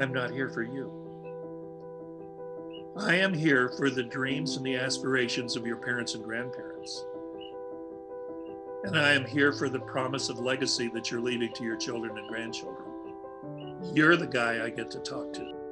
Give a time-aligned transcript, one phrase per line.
[0.00, 0.92] I'm not here for you.
[2.96, 7.04] I am here for the dreams and the aspirations of your parents and grandparents.
[8.84, 12.18] And I am here for the promise of legacy that you're leaving to your children
[12.18, 12.86] and grandchildren.
[13.94, 15.63] You're the guy I get to talk to.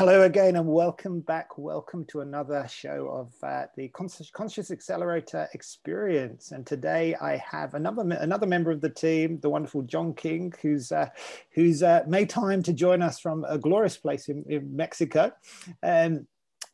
[0.00, 1.58] Hello again and welcome back.
[1.58, 6.52] Welcome to another show of uh, the Conscious, Conscious, Accelerator Experience.
[6.52, 10.90] And today I have another another member of the team, the wonderful John King, who's
[10.90, 11.10] uh,
[11.50, 15.32] who's uh, made time to join us from a glorious place in, in Mexico.
[15.82, 16.26] Um,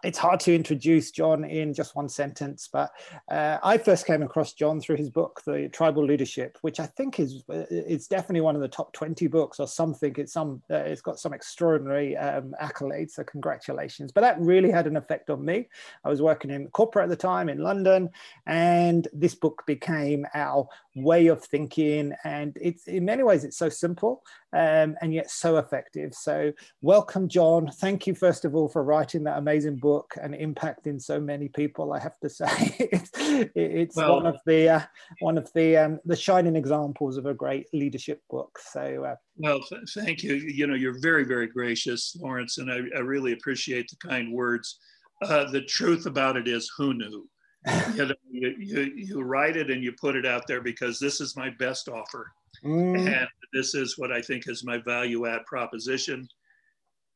[0.04, 2.90] it's hard to introduce John in just one sentence, but
[3.30, 7.18] uh, I first came across John through his book, The Tribal Leadership, which I think
[7.18, 10.14] is uh, it's definitely one of the top 20 books or something.
[10.18, 14.12] It's some uh, it's got some extraordinary um, accolades, so congratulations.
[14.12, 15.68] But that really had an effect on me.
[16.04, 18.10] I was working in corporate at the time in London,
[18.46, 22.12] and this book became our way of thinking.
[22.24, 26.14] And it's in many ways it's so simple um, and yet so effective.
[26.14, 27.70] So welcome, John.
[27.70, 31.92] Thank you first of all for writing that amazing book and impacting so many people.
[31.92, 33.10] I have to say, it's,
[33.54, 34.80] it's well, one of the uh,
[35.20, 38.58] one of the um, the shining examples of a great leadership book.
[38.72, 40.34] So, uh, well, th- thank you.
[40.34, 44.78] You know, you're very very gracious, Lawrence, and I, I really appreciate the kind words.
[45.22, 47.28] Uh, the truth about it is, who knew?
[47.94, 51.20] you, know, you, you, you write it and you put it out there because this
[51.20, 52.30] is my best offer.
[52.64, 53.20] Mm.
[53.20, 56.28] And this is what I think is my value add proposition.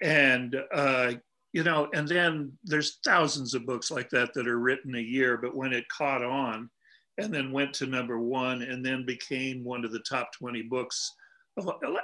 [0.02, 1.12] And uh,
[1.52, 5.36] you know, and then there's thousands of books like that that are written a year,
[5.36, 6.70] but when it caught on
[7.18, 11.12] and then went to number one and then became one of the top 20 books,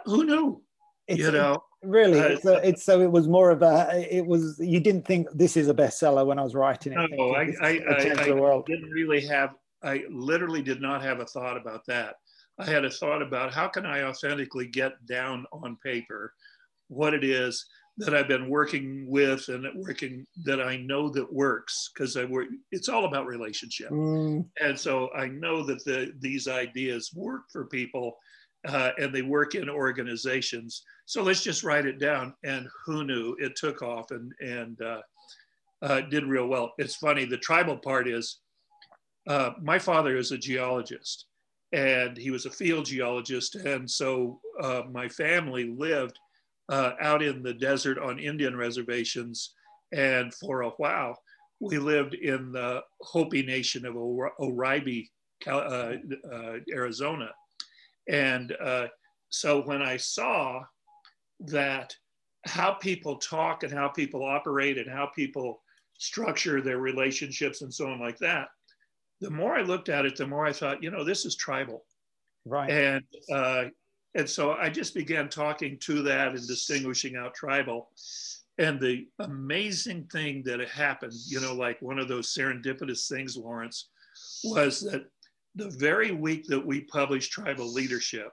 [0.04, 0.62] who knew?
[1.06, 4.58] It's, you know, really, uh, it's, it's, so it was more of a, it was,
[4.58, 7.10] you didn't think this is a bestseller when I was writing it.
[7.12, 9.54] No, I, I, I, I didn't really have,
[9.84, 12.16] I literally did not have a thought about that.
[12.58, 16.32] I had a thought about how can I authentically get down on paper
[16.88, 17.66] what it is
[17.98, 22.48] that I've been working with and working that I know that works because I work.
[22.70, 24.44] It's all about relationship, mm.
[24.60, 28.16] and so I know that the these ideas work for people,
[28.68, 30.82] uh, and they work in organizations.
[31.06, 32.34] So let's just write it down.
[32.44, 35.00] And who knew it took off and and uh,
[35.80, 36.74] uh, did real well.
[36.78, 37.24] It's funny.
[37.24, 38.40] The tribal part is
[39.26, 41.26] uh, my father is a geologist,
[41.72, 46.18] and he was a field geologist, and so uh, my family lived
[46.68, 49.54] uh, out in the desert on Indian reservations.
[49.92, 51.18] And for a while,
[51.60, 55.08] we lived in the Hopi Nation of Oraibi,
[55.46, 57.30] uh, uh, Arizona.
[58.08, 58.86] And uh,
[59.28, 60.62] so when I saw
[61.40, 61.94] that
[62.46, 65.62] how people talk and how people operate and how people
[65.98, 68.48] structure their relationships and so on like that,
[69.20, 71.84] the more I looked at it, the more I thought, you know, this is tribal.
[72.44, 72.70] Right.
[72.70, 73.64] And uh,
[74.14, 77.90] and so I just began talking to that and distinguishing out tribal.
[78.58, 83.90] And the amazing thing that happened, you know, like one of those serendipitous things, Lawrence,
[84.42, 85.04] was that
[85.54, 88.30] the very week that we published Tribal Leadership,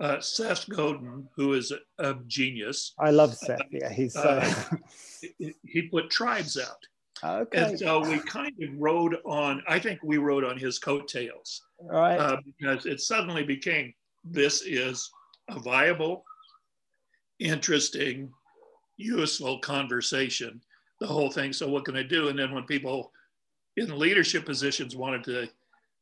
[0.00, 2.94] uh, Seth Godin, who is a, a genius.
[2.98, 3.60] I love Seth.
[3.70, 4.16] Yeah, he's.
[4.16, 4.76] Uh, uh,
[5.62, 6.82] he put tribes out.
[7.22, 7.58] Okay.
[7.58, 9.62] And so we kind of rode on.
[9.68, 11.62] I think we rode on his coattails.
[11.80, 12.16] Right.
[12.16, 13.92] Uh, because it suddenly became
[14.24, 15.10] this is
[15.48, 16.24] a viable,
[17.38, 18.30] interesting,
[18.96, 20.60] useful conversation,
[21.00, 21.52] the whole thing.
[21.52, 22.28] So what can I do?
[22.28, 23.12] And then when people
[23.76, 25.48] in leadership positions wanted to,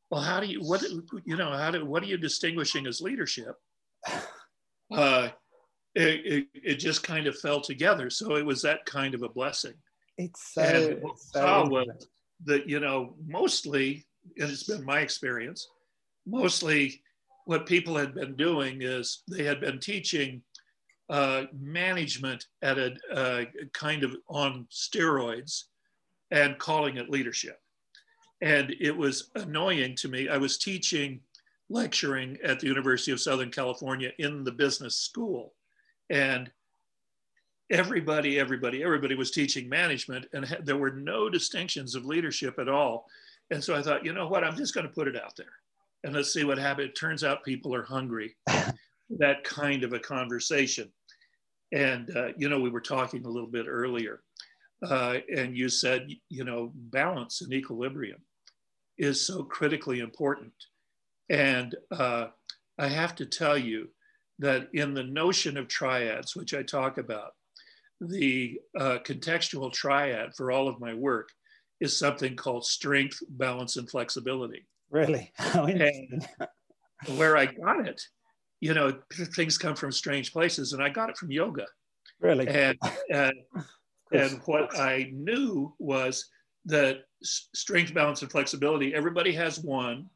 [0.09, 0.83] well, how do you, what,
[1.25, 3.55] you know, how do, what are you distinguishing as leadership?
[4.91, 5.29] Uh,
[5.95, 8.11] it, it, it, just kind of fell together.
[8.11, 9.73] So it was that kind of a blessing.
[10.17, 12.07] It's so, and it's was
[12.45, 14.05] that, you know, mostly,
[14.37, 15.67] and it's been my experience,
[16.25, 17.01] mostly
[17.45, 20.41] what people had been doing is they had been teaching
[21.09, 23.43] uh, management at a uh,
[23.73, 25.63] kind of on steroids
[26.31, 27.59] and calling it leadership.
[28.41, 30.29] And it was annoying to me.
[30.29, 31.21] I was teaching,
[31.69, 35.53] lecturing at the University of Southern California in the business school.
[36.09, 36.51] And
[37.73, 43.07] everybody, everybody, everybody was teaching management, and there were no distinctions of leadership at all.
[43.51, 45.53] And so I thought, you know what, I'm just going to put it out there
[46.03, 46.89] and let's see what happens.
[46.89, 48.35] It turns out people are hungry.
[49.17, 50.91] that kind of a conversation.
[51.71, 54.21] And, uh, you know, we were talking a little bit earlier,
[54.87, 58.21] uh, and you said, you know, balance and equilibrium
[58.97, 60.53] is so critically important.
[61.29, 62.27] And uh,
[62.77, 63.89] I have to tell you
[64.39, 67.33] that in the notion of triads, which I talk about,
[68.07, 71.29] the uh, contextual triad for all of my work
[71.79, 74.65] is something called strength, balance, and flexibility.
[74.89, 75.31] Really?
[75.37, 76.27] and
[77.15, 78.01] where I got it,
[78.59, 78.93] you know,
[79.35, 81.65] things come from strange places, and I got it from yoga.
[82.19, 82.47] Really?
[82.47, 82.77] And
[83.09, 83.33] and,
[84.11, 86.29] and what I knew was
[86.65, 88.93] that strength, balance, and flexibility.
[88.93, 90.09] Everybody has one.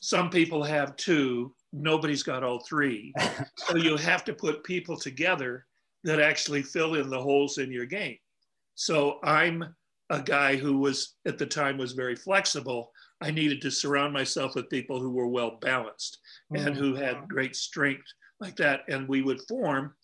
[0.00, 1.54] Some people have two.
[1.72, 3.14] Nobody's got all three.
[3.56, 5.66] so you have to put people together
[6.04, 8.16] that actually fill in the holes in your game.
[8.74, 9.74] So I'm
[10.10, 12.92] a guy who was at the time was very flexible.
[13.20, 16.18] I needed to surround myself with people who were well balanced
[16.52, 16.66] mm-hmm.
[16.66, 18.06] and who had great strength
[18.40, 18.80] like that.
[18.88, 19.94] And we would form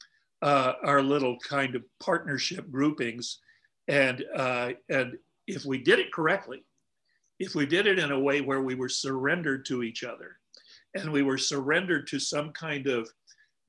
[0.43, 3.38] uh, our little kind of partnership groupings.
[3.88, 5.16] And, uh, and
[5.46, 6.64] if we did it correctly,
[7.38, 10.38] if we did it in a way where we were surrendered to each other
[10.94, 13.08] and we were surrendered to some kind of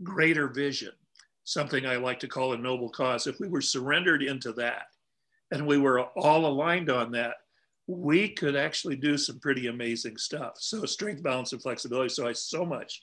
[0.04, 0.92] greater vision,
[1.48, 4.88] something I like to call a noble cause, if we were surrendered into that
[5.52, 7.36] and we were all aligned on that,
[7.88, 10.56] we could actually do some pretty amazing stuff.
[10.58, 12.10] So strength, balance, and flexibility.
[12.10, 13.02] So I so much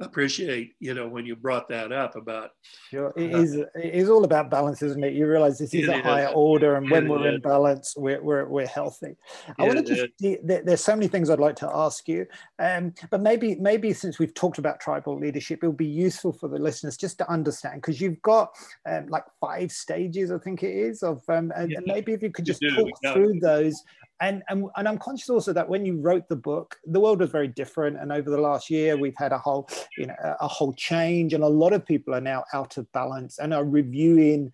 [0.00, 2.50] appreciate you know when you brought that up about
[2.90, 3.12] sure.
[3.16, 5.14] It uh, is it is all about balance isn't it?
[5.14, 8.66] You realize this is a higher order and when we're in balance we're, we're, we're
[8.66, 9.16] healthy.
[9.58, 12.26] I want to just there's so many things i'd like to ask you
[12.58, 16.58] um, but maybe maybe since we've talked about tribal leadership it'll be useful for the
[16.58, 18.54] listeners just to understand because you've got
[18.88, 21.78] um, like five stages i think it is of um, and, yeah.
[21.86, 23.82] maybe if you could just talk through those
[24.20, 27.30] and, and and I'm conscious also that when you wrote the book, the world was
[27.30, 29.68] very different, and over the last year, we've had a whole
[29.98, 33.38] you know a whole change, and a lot of people are now out of balance
[33.38, 34.52] and are reviewing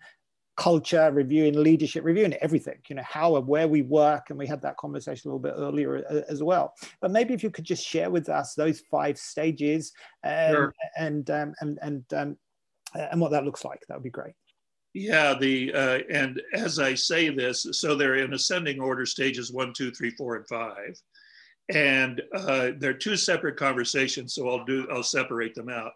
[0.57, 2.79] culture, reviewing leadership, reviewing everything.
[2.89, 5.53] You know how and where we work, and we had that conversation a little bit
[5.55, 6.73] earlier uh, as well.
[6.99, 9.93] But maybe if you could just share with us those five stages
[10.23, 10.73] um, sure.
[10.97, 12.37] and um, and and um,
[12.95, 14.33] and what that looks like, that would be great.
[14.93, 19.73] Yeah, the uh, and as I say this, so they're in ascending order stages one,
[19.73, 20.99] two, three, four, and five,
[21.69, 24.33] and uh, they're two separate conversations.
[24.33, 25.93] So I'll do I'll separate them out.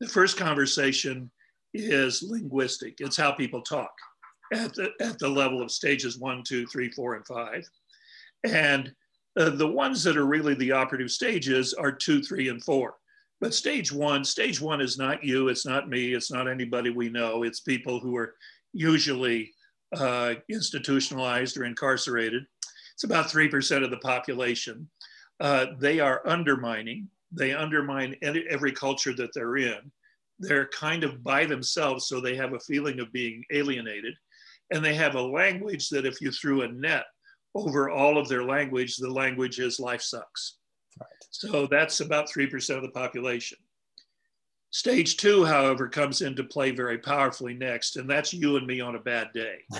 [0.00, 1.30] The first conversation
[1.72, 2.96] is linguistic.
[3.00, 3.92] It's how people talk
[4.52, 7.66] at the at the level of stages one, two, three, four, and five,
[8.44, 8.92] and
[9.38, 12.94] uh, the ones that are really the operative stages are two, three, and four.
[13.44, 17.10] But stage one, stage one is not you, it's not me, it's not anybody we
[17.10, 17.42] know.
[17.42, 18.36] It's people who are
[18.72, 19.52] usually
[19.94, 22.46] uh, institutionalized or incarcerated.
[22.94, 24.88] It's about 3% of the population.
[25.40, 29.92] Uh, they are undermining, they undermine every culture that they're in.
[30.38, 34.14] They're kind of by themselves, so they have a feeling of being alienated.
[34.70, 37.04] And they have a language that if you threw a net
[37.54, 40.56] over all of their language, the language is life sucks.
[41.30, 43.58] So that's about 3% of the population.
[44.70, 48.96] Stage two, however, comes into play very powerfully next, and that's you and me on
[48.96, 49.58] a bad day.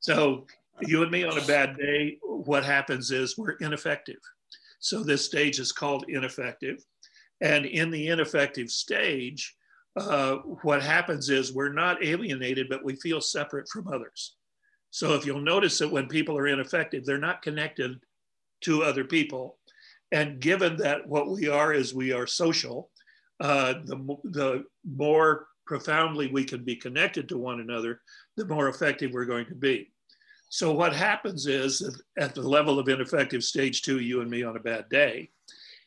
[0.00, 0.46] So,
[0.82, 4.18] you and me on a bad day, what happens is we're ineffective.
[4.78, 6.84] So, this stage is called ineffective.
[7.40, 9.56] And in the ineffective stage,
[9.96, 14.34] uh, what happens is we're not alienated, but we feel separate from others.
[14.90, 17.98] So, if you'll notice that when people are ineffective, they're not connected
[18.60, 19.56] to other people
[20.12, 22.90] and given that what we are is we are social,
[23.40, 28.00] uh, the, the more profoundly we can be connected to one another,
[28.36, 29.90] the more effective we're going to be.
[30.50, 34.56] So what happens is at the level of ineffective stage two, you and me on
[34.56, 35.30] a bad day,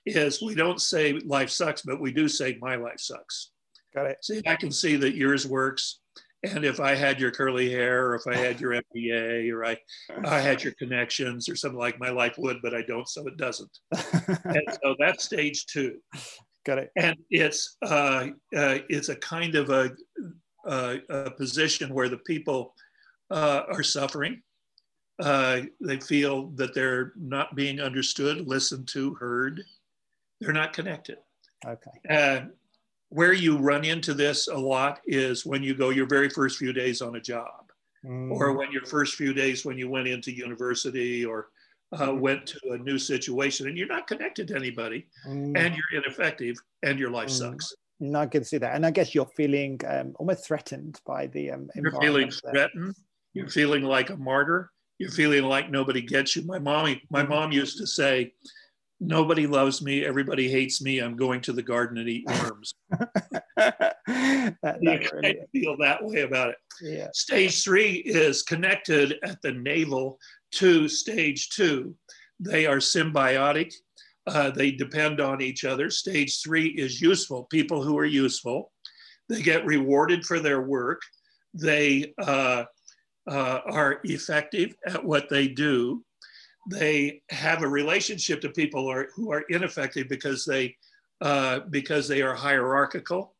[0.05, 3.51] is we don't say life sucks, but we do say my life sucks.
[3.93, 4.17] Got it.
[4.23, 5.99] See, I can see that yours works.
[6.53, 9.77] And if I had your curly hair, or if I had your MBA, or I,
[10.25, 13.37] I had your connections, or something like my life would, but I don't, so it
[13.37, 13.79] doesn't.
[14.45, 15.97] and so that's stage two.
[16.65, 16.91] Got it.
[16.97, 19.91] And it's uh, uh, it's a kind of a,
[20.65, 22.73] a, a position where the people
[23.31, 24.41] uh, are suffering.
[25.19, 29.63] Uh, they feel that they're not being understood, listened to, heard.
[30.39, 31.17] They're not connected.
[31.65, 32.45] Okay.
[33.09, 36.73] Where you run into this a lot is when you go your very first few
[36.73, 37.71] days on a job
[38.05, 38.31] mm.
[38.31, 41.47] or when your first few days when you went into university or
[41.93, 42.19] uh, mm.
[42.19, 45.57] went to a new situation and you're not connected to anybody mm.
[45.57, 47.39] and you're ineffective and your life mm.
[47.39, 48.75] sucks no, I can see that.
[48.75, 52.95] And I guess you're feeling um, almost threatened by the um, You're feeling threatened.
[53.33, 54.71] You're feeling like a martyr.
[54.99, 56.43] You're feeling like nobody gets you.
[56.43, 57.29] My mommy, my mm.
[57.29, 58.33] mom used to say,
[58.99, 62.73] nobody loves me everybody hates me i'm going to the garden and eat worms
[63.55, 67.07] that, you really feel that way about it yeah.
[67.13, 70.17] stage three is connected at the navel
[70.51, 71.95] to stage two
[72.39, 73.73] they are symbiotic
[74.27, 75.89] Uh, they depend on each other.
[75.89, 78.73] Stage three is useful, people who are useful.
[79.29, 81.01] They get rewarded for their work.
[81.53, 82.65] They uh,
[83.25, 86.03] uh, are effective at what they do.
[86.69, 90.75] They have a relationship to people are, who are ineffective because they,
[91.21, 93.33] uh, because they are hierarchical,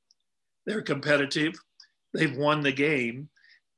[0.66, 1.54] they're competitive,
[2.14, 3.30] they've won the game,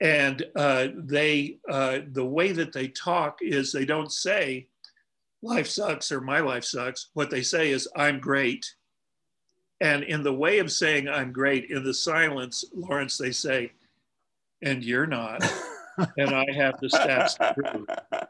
[0.02, 4.68] and uh, they uh, the way that they talk is they don't say
[5.42, 7.10] life sucks or my life sucks.
[7.14, 8.66] What they say is i'm great.
[9.82, 13.72] And in the way of saying i'm great in the silence lawrence they say
[14.62, 15.44] and you're not.
[16.18, 18.30] And i have the stats to prove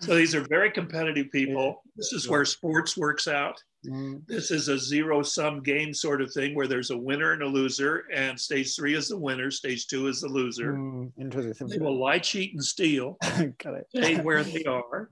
[0.00, 4.26] so these are very competitive people this is where sports works out Mm.
[4.26, 7.46] This is a zero sum game sort of thing where there's a winner and a
[7.46, 10.74] loser, and stage three is the winner, stage two is the loser.
[10.74, 11.68] Mm, interesting.
[11.68, 13.16] They will lie, cheat, and steal.
[13.22, 13.86] Got it.
[13.96, 15.08] Stay where they are.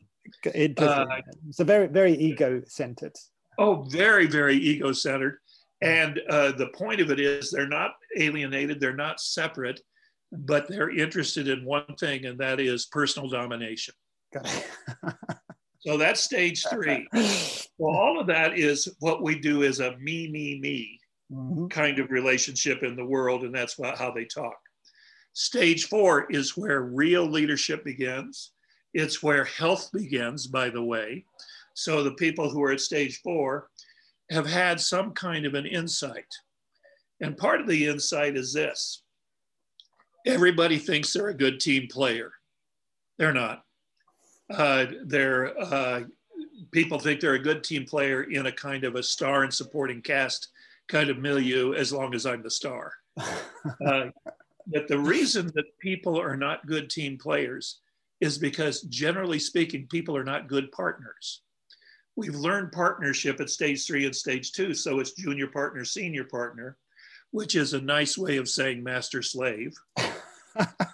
[0.54, 0.86] Interesting.
[0.86, 1.06] Uh,
[1.50, 3.14] so very, very ego centered.
[3.58, 5.38] Oh, very, very ego centered.
[5.80, 9.80] And uh, the point of it is they're not alienated, they're not separate,
[10.30, 13.94] but they're interested in one thing, and that is personal domination.
[14.32, 15.14] Got it.
[15.80, 17.06] So that's stage three.
[17.78, 21.00] well, all of that is what we do is a me, me, me
[21.32, 21.68] mm-hmm.
[21.68, 24.58] kind of relationship in the world, and that's what, how they talk.
[25.34, 28.50] Stage four is where real leadership begins.
[28.92, 31.24] It's where health begins, by the way.
[31.74, 33.68] So the people who are at stage four
[34.30, 36.26] have had some kind of an insight.
[37.20, 39.02] And part of the insight is this
[40.26, 42.32] everybody thinks they're a good team player.
[43.16, 43.62] They're not
[44.50, 46.02] uh, they're uh,
[46.70, 50.02] people think they're a good team player in a kind of a star and supporting
[50.02, 50.48] cast
[50.88, 52.92] kind of milieu as long as I'm the star.
[53.86, 54.06] uh,
[54.66, 57.80] but the reason that people are not good team players
[58.20, 61.42] is because generally speaking, people are not good partners.
[62.16, 66.76] We've learned partnership at stage three and stage two, so it's junior partner, senior partner,
[67.30, 69.76] which is a nice way of saying master slave.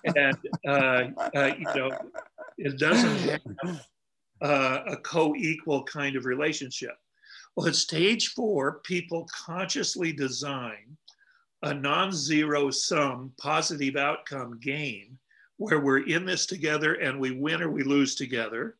[0.04, 0.36] and
[0.68, 1.98] uh, uh, you know,
[2.58, 3.16] it doesn't
[3.64, 3.80] have
[4.40, 6.96] uh, a co-equal kind of relationship.
[7.56, 10.96] Well, at stage four, people consciously design
[11.62, 15.18] a non-zero sum positive outcome game
[15.56, 18.76] where we're in this together and we win or we lose together.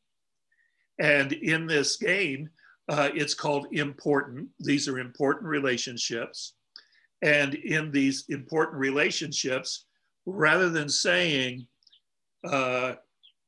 [0.99, 2.51] And in this game,
[2.89, 4.49] uh, it's called important.
[4.61, 6.55] These are important relationships.
[7.23, 9.87] And in these important relationships,
[10.27, 11.67] rather than saying,
[12.47, 12.95] uh,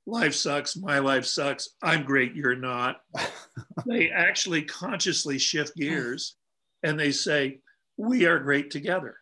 [0.06, 3.00] life sucks, my life sucks, I'm great, you're not,
[3.86, 6.36] they actually consciously shift gears
[6.82, 7.60] and they say,
[7.96, 9.16] we are great together.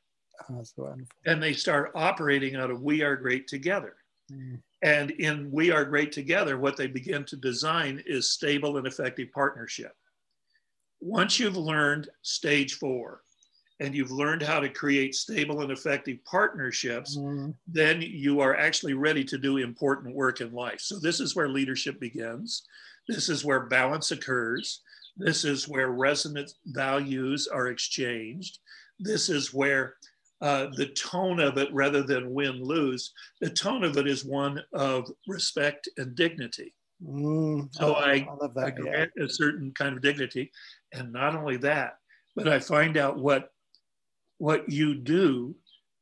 [0.50, 3.95] Oh, and they start operating out of we are great together.
[4.31, 4.61] Mm.
[4.83, 9.29] And in we are great together, what they begin to design is stable and effective
[9.33, 9.93] partnership.
[11.00, 13.23] Once you've learned stage four,
[13.81, 17.50] and you've learned how to create stable and effective partnerships, mm-hmm.
[17.66, 20.81] then you are actually ready to do important work in life.
[20.81, 22.64] So, this is where leadership begins.
[23.09, 24.81] This is where balance occurs.
[25.16, 28.59] This is where resonant values are exchanged.
[28.99, 29.97] This is where
[30.40, 34.61] uh, the tone of it, rather than win lose, the tone of it is one
[34.73, 36.75] of respect and dignity.
[37.02, 39.25] Mm, so I, I, I grant yeah.
[39.25, 40.50] a certain kind of dignity.
[40.93, 41.99] And not only that,
[42.37, 43.53] but I find out what
[44.38, 45.55] what you do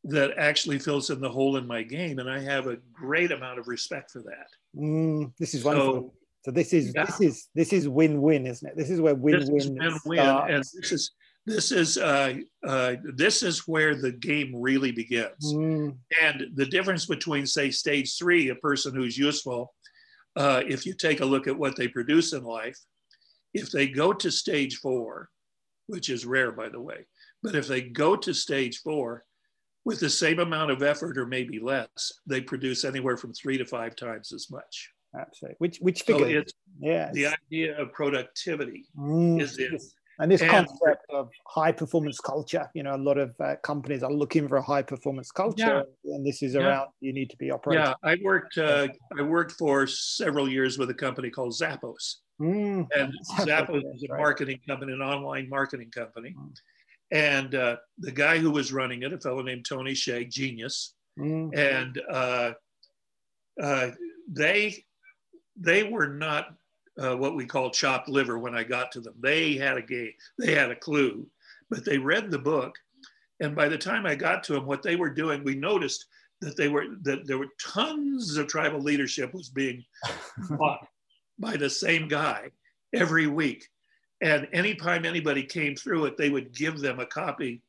[0.04, 3.58] that actually fills in the hole in my game and i have a great amount
[3.58, 4.48] of respect for that.
[4.76, 5.92] Mm, this is wonderful.
[5.94, 6.12] So,
[6.44, 7.04] so this is yeah.
[7.04, 8.76] this is this is win-win isn't it?
[8.76, 11.12] This is where win-win win-win and this is
[11.44, 12.34] this is uh,
[12.64, 15.52] uh, this is where the game really begins.
[15.52, 15.96] Mm.
[16.22, 19.74] and the difference between say stage three a person who's useful
[20.36, 22.78] uh, if you take a look at what they produce in life
[23.54, 25.28] if they go to stage four
[25.86, 27.06] which is rare by the way
[27.42, 29.24] but if they go to stage four
[29.84, 33.64] with the same amount of effort or maybe less, they produce anywhere from three to
[33.64, 34.90] five times as much.
[35.18, 35.56] Absolutely.
[35.58, 36.42] Which which figure?
[36.46, 37.10] So yeah.
[37.12, 39.82] The idea of productivity mm, is it.
[40.18, 44.02] And this and, concept of high performance culture, you know, a lot of uh, companies
[44.02, 46.14] are looking for a high performance culture, yeah.
[46.14, 47.08] and this is around yeah.
[47.08, 47.84] you need to be operating.
[47.84, 48.58] Yeah, I worked.
[48.58, 54.04] Uh, I worked for several years with a company called Zappos, mm, and Zappos is
[54.04, 56.36] a marketing company, an online marketing company.
[56.38, 56.52] Mm.
[57.12, 61.56] And uh, the guy who was running it, a fellow named Tony Hsieh, genius, mm-hmm.
[61.56, 62.52] and uh,
[63.62, 63.90] uh,
[64.26, 64.84] they
[65.60, 66.54] they were not
[66.98, 69.14] uh, what we call chopped liver when I got to them.
[69.20, 71.26] They had a game, they had a clue,
[71.68, 72.74] but they read the book,
[73.40, 76.06] and by the time I got to them, what they were doing, we noticed
[76.40, 79.84] that they were that there were tons of tribal leadership was being
[80.50, 80.86] bought
[81.38, 82.50] by the same guy
[82.94, 83.68] every week
[84.22, 87.60] And anytime anybody came through it, they would give them a copy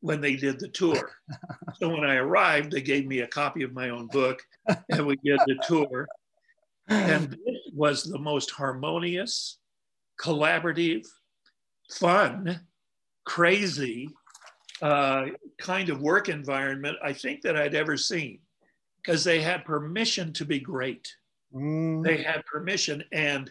[0.00, 1.12] when they did the tour.
[1.74, 4.42] so when I arrived, they gave me a copy of my own book
[4.88, 6.08] and we did the tour.
[6.88, 9.58] And this was the most harmonious,
[10.18, 11.04] collaborative,
[11.90, 12.60] fun,
[13.24, 14.08] crazy
[14.80, 15.26] uh,
[15.58, 18.38] kind of work environment I think that I'd ever seen
[19.02, 21.14] because they had permission to be great.
[21.54, 22.04] Mm.
[22.04, 23.50] They had permission, and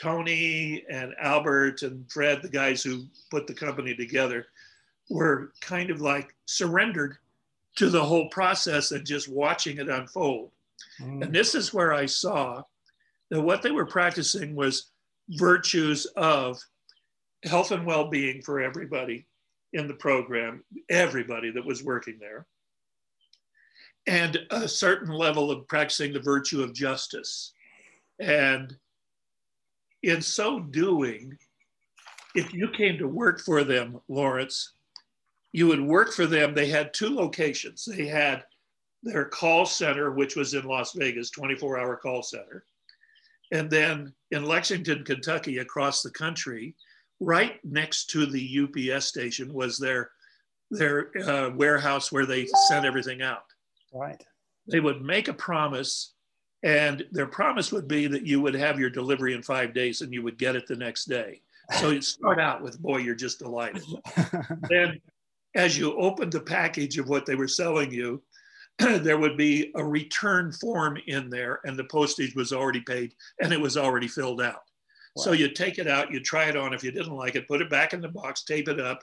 [0.00, 4.46] Tony and Albert and Fred, the guys who put the company together,
[5.08, 7.16] were kind of like surrendered
[7.76, 10.50] to the whole process and just watching it unfold.
[11.00, 11.22] Mm.
[11.24, 12.62] And this is where I saw
[13.30, 14.90] that what they were practicing was
[15.30, 16.60] virtues of
[17.44, 19.26] health and well being for everybody
[19.72, 22.46] in the program, everybody that was working there,
[24.06, 27.52] and a certain level of practicing the virtue of justice.
[28.18, 28.74] And
[30.06, 31.36] in so doing,
[32.36, 34.74] if you came to work for them, Lawrence,
[35.52, 36.54] you would work for them.
[36.54, 37.84] They had two locations.
[37.84, 38.44] They had
[39.02, 42.64] their call center, which was in Las Vegas, 24 hour call center.
[43.52, 46.76] And then in Lexington, Kentucky, across the country,
[47.18, 50.10] right next to the UPS station was their,
[50.70, 53.44] their uh, warehouse where they sent everything out.
[53.92, 54.22] Right.
[54.68, 56.12] They would make a promise,
[56.62, 60.12] and their promise would be that you would have your delivery in five days and
[60.12, 61.42] you would get it the next day.
[61.80, 63.82] So you start out with, boy, you're just delighted.
[64.68, 65.00] then
[65.54, 68.22] as you opened the package of what they were selling you,
[68.78, 73.52] there would be a return form in there and the postage was already paid and
[73.52, 74.62] it was already filled out.
[75.16, 75.24] Wow.
[75.24, 76.74] So you take it out, you try it on.
[76.74, 79.02] If you didn't like it, put it back in the box, tape it up,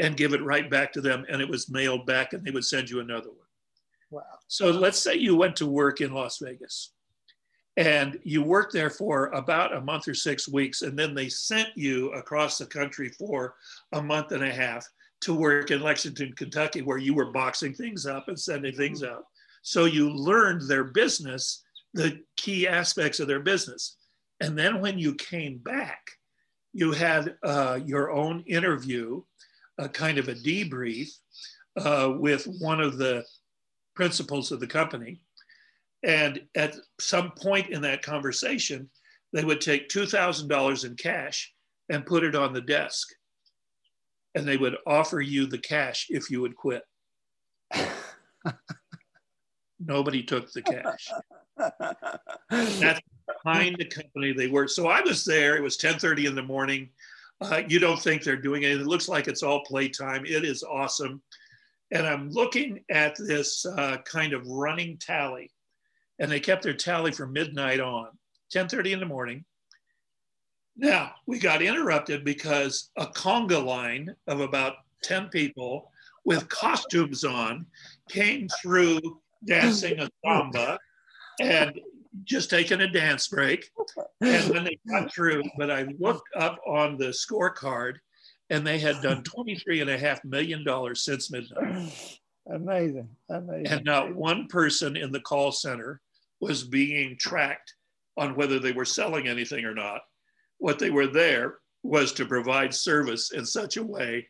[0.00, 1.24] and give it right back to them.
[1.28, 3.43] And it was mailed back and they would send you another one.
[4.14, 4.22] Wow.
[4.46, 6.92] So let's say you went to work in Las Vegas
[7.76, 11.70] and you worked there for about a month or six weeks, and then they sent
[11.74, 13.56] you across the country for
[13.92, 14.86] a month and a half
[15.22, 19.16] to work in Lexington, Kentucky, where you were boxing things up and sending things mm-hmm.
[19.16, 19.24] out.
[19.62, 23.96] So you learned their business, the key aspects of their business.
[24.40, 26.06] And then when you came back,
[26.72, 29.22] you had uh, your own interview,
[29.78, 31.08] a kind of a debrief
[31.76, 33.24] uh, with one of the
[33.94, 35.20] principals of the company.
[36.02, 38.90] And at some point in that conversation,
[39.32, 41.52] they would take $2,000 in cash
[41.88, 43.08] and put it on the desk
[44.34, 46.82] and they would offer you the cash if you would quit.
[49.84, 51.08] Nobody took the cash.
[52.50, 53.00] That's
[53.44, 54.66] behind the company they were.
[54.66, 55.56] So I was there.
[55.56, 56.90] It was 10:30 in the morning.
[57.40, 58.82] Uh, you don't think they're doing anything.
[58.82, 60.24] It looks like it's all playtime.
[60.24, 61.22] It is awesome.
[61.90, 65.50] And I'm looking at this uh, kind of running tally,
[66.18, 68.08] and they kept their tally from midnight on,
[68.52, 69.44] 10:30 in the morning.
[70.76, 75.92] Now, we got interrupted because a conga line of about 10 people
[76.24, 77.66] with costumes on
[78.08, 80.78] came through dancing a samba
[81.40, 81.78] and
[82.24, 83.70] just taking a dance break.
[84.20, 87.96] And when they got through, but I looked up on the scorecard
[88.50, 91.92] and they had done $23.5 million since midnight.
[92.50, 93.08] Amazing.
[93.30, 93.68] Amazing.
[93.68, 96.00] And not one person in the call center
[96.40, 97.74] was being tracked
[98.18, 100.02] on whether they were selling anything or not
[100.58, 104.26] what they were there was to provide service in such a way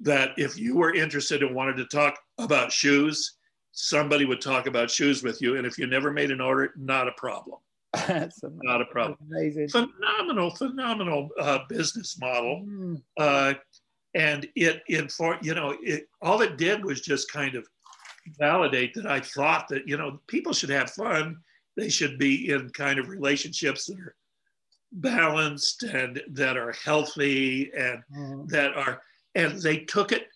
[0.00, 3.38] that if you were interested and wanted to talk about shoes,
[3.72, 5.56] somebody would talk about shoes with you.
[5.56, 7.58] And if you never made an order, not a problem.
[8.06, 9.18] That's not a problem.
[9.30, 9.68] Amazing.
[9.68, 12.64] Phenomenal, phenomenal uh, business model.
[12.66, 13.02] Mm.
[13.18, 13.54] Uh,
[14.14, 17.66] and it, for you know, it, all it did was just kind of
[18.38, 21.38] validate that I thought that, you know, people should have fun.
[21.76, 24.14] They should be in kind of relationships that are
[24.92, 28.48] balanced and that are healthy and mm.
[28.48, 29.02] that are
[29.34, 30.28] and they took it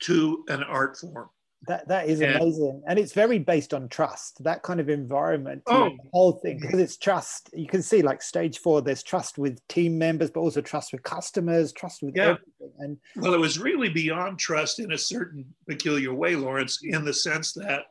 [0.00, 1.30] to an art form
[1.66, 5.62] that that is and, amazing and it's very based on trust that kind of environment
[5.66, 9.38] oh, the whole thing because it's trust you can see like stage four there's trust
[9.38, 12.22] with team members but also trust with customers trust with yeah.
[12.22, 17.04] everything and well it was really beyond trust in a certain peculiar way lawrence in
[17.04, 17.82] the sense that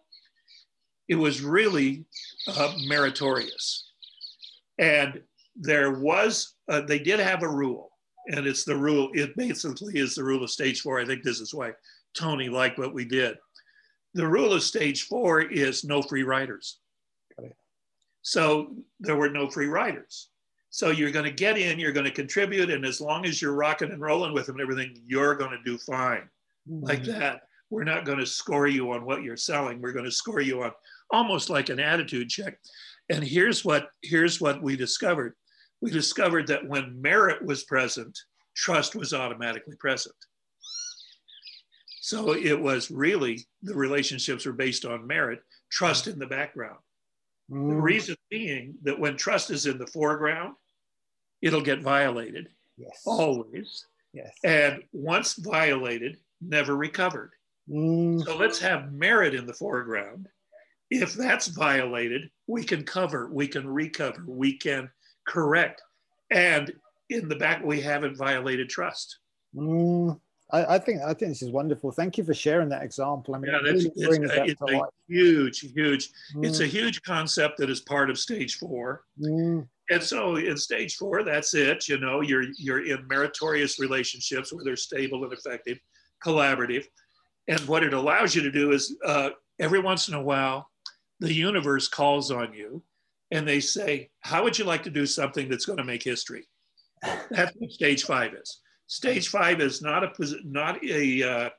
[1.08, 2.04] it was really
[2.48, 3.92] uh, meritorious
[4.78, 5.22] and
[5.56, 7.92] there was, uh, they did have a rule,
[8.28, 11.00] and it's the rule, it basically is the rule of stage four.
[11.00, 11.72] I think this is why
[12.18, 13.38] Tony liked what we did.
[14.16, 16.80] The rule of stage four is no free riders.
[18.22, 20.30] So there were no free riders.
[20.72, 23.54] So you're going to get in, you're going to contribute, and as long as you're
[23.54, 26.28] rocking and rolling with them and everything, you're going to do fine.
[26.68, 26.86] Mm-hmm.
[26.86, 27.42] Like that.
[27.70, 29.82] We're not going to score you on what you're selling.
[29.82, 30.72] We're going to score you on
[31.12, 32.58] almost like an attitude check.
[33.10, 35.36] And here's what here's what we discovered
[35.82, 38.18] we discovered that when merit was present,
[38.56, 40.16] trust was automatically present.
[42.06, 45.42] So it was really the relationships were based on merit,
[45.72, 46.78] trust in the background.
[47.50, 47.70] Mm.
[47.72, 50.54] The reason being that when trust is in the foreground,
[51.42, 52.50] it'll get violated.
[52.78, 53.02] Yes.
[53.08, 53.88] Always.
[54.14, 54.32] Yes.
[54.44, 57.32] And once violated, never recovered.
[57.68, 58.24] Mm.
[58.24, 60.28] So let's have merit in the foreground.
[60.92, 64.92] If that's violated, we can cover, we can recover, we can
[65.26, 65.82] correct.
[66.30, 66.72] And
[67.10, 69.18] in the back, we haven't violated trust.
[69.56, 70.20] Mm.
[70.52, 71.92] I, I, think I think this is wonderful.
[71.92, 73.36] Thank you for sharing that example.
[73.36, 74.90] I mean, yeah, really it's, that it's a life.
[75.08, 76.10] huge, huge.
[76.36, 76.46] Mm.
[76.46, 79.04] It's a huge concept that is part of stage four.
[79.20, 79.68] Mm.
[79.90, 81.88] And so in stage four, that's it.
[81.88, 85.80] You know, you're you're in meritorious relationships where they're stable and effective,
[86.24, 86.86] collaborative.
[87.48, 90.70] And what it allows you to do is uh, every once in a while,
[91.20, 92.84] the universe calls on you
[93.32, 96.48] and they say, How would you like to do something that's going to make history?
[97.30, 98.62] That's what stage five is.
[98.88, 101.50] Stage five is not a not a uh,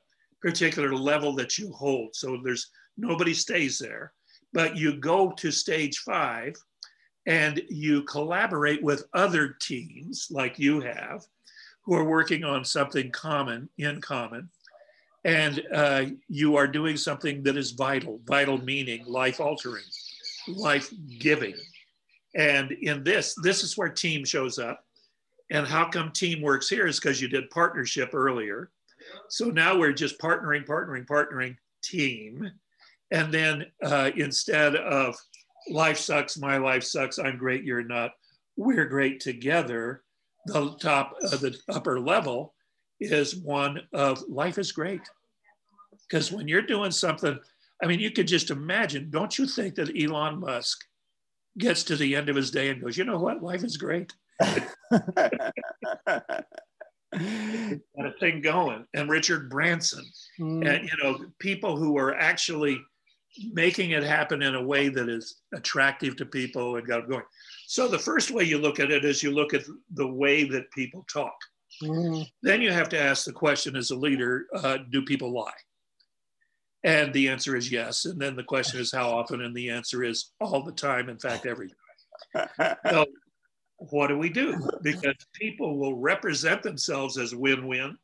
[0.41, 2.15] particular level that you hold.
[2.15, 4.13] So there's nobody stays there,
[4.53, 6.55] but you go to stage five
[7.25, 11.25] and you collaborate with other teams like you have
[11.83, 14.49] who are working on something common in common.
[15.25, 19.83] And uh, you are doing something that is vital vital meaning life altering
[20.47, 21.55] life giving.
[22.35, 24.86] And in this this is where team shows up
[25.51, 28.69] and how come team works here is because you did partnership earlier
[29.29, 32.51] so now we're just partnering partnering partnering team
[33.11, 35.15] and then uh, instead of
[35.69, 38.11] life sucks, my life sucks, I'm great, you're not,
[38.55, 40.03] we're great together,
[40.45, 42.53] the top, uh, the upper level
[42.99, 45.01] is one of life is great.
[46.07, 47.37] Because when you're doing something,
[47.81, 50.85] I mean, you could just imagine, don't you think that Elon Musk
[51.57, 54.13] gets to the end of his day and goes, you know what, life is great.
[54.41, 56.33] Got
[57.13, 58.85] a thing going.
[58.93, 60.05] And Richard Branson,
[60.39, 60.67] mm.
[60.67, 62.79] and you know, people who are actually
[63.51, 67.23] making it happen in a way that is attractive to people and got going.
[67.67, 70.71] So the first way you look at it is you look at the way that
[70.71, 71.35] people talk.
[71.83, 72.25] Mm.
[72.41, 75.51] Then you have to ask the question as a leader, uh, do people lie?
[76.83, 78.05] And the answer is yes.
[78.05, 79.41] And then the question is how often?
[79.41, 81.09] And the answer is all the time.
[81.09, 82.77] In fact, every time.
[82.89, 83.05] so
[83.77, 84.57] what do we do?
[84.81, 87.97] Because people will represent themselves as win-win.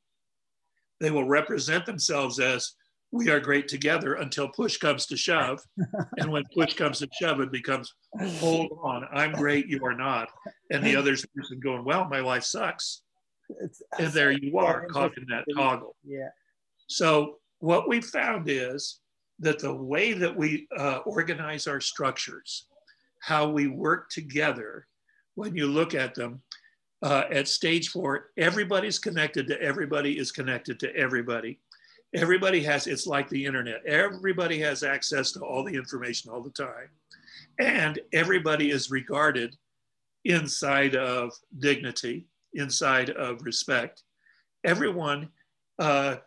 [1.00, 2.74] They will represent themselves as
[3.12, 5.60] we are great together until push comes to shove.
[6.18, 7.94] and when push comes to shove, it becomes,
[8.40, 10.30] hold on, I'm great, you are not.
[10.72, 13.02] And the other person going, well, my life sucks.
[13.62, 15.96] It's, and there you are, caught in that toggle.
[16.04, 16.30] Yeah.
[16.88, 19.00] So what we found is
[19.40, 22.66] that the way that we uh, organize our structures,
[23.20, 24.88] how we work together,
[25.36, 26.42] when you look at them,
[27.02, 31.60] uh, at stage four, everybody's connected to everybody is connected to everybody.
[32.16, 33.86] Everybody has it's like the internet.
[33.86, 36.90] Everybody has access to all the information all the time.
[37.60, 39.56] And everybody is regarded
[40.24, 44.04] inside of dignity inside of respect.
[44.64, 45.30] Everyone
[45.80, 46.18] uh,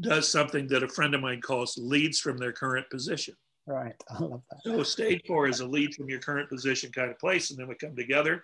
[0.00, 3.34] does something that a friend of mine calls leads from their current position
[3.66, 4.60] right i love that.
[4.64, 7.68] So stage four is a lead from your current position kind of place and then
[7.68, 8.42] we come together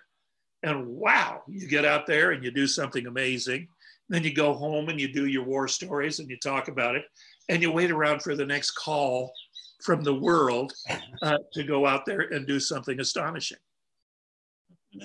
[0.63, 3.67] and wow you get out there and you do something amazing.
[4.09, 7.03] Then you go home and you do your war stories and you talk about it,
[7.49, 9.31] and you wait around for the next call
[9.83, 10.71] from the world
[11.21, 13.57] uh, to go out there and do something astonishing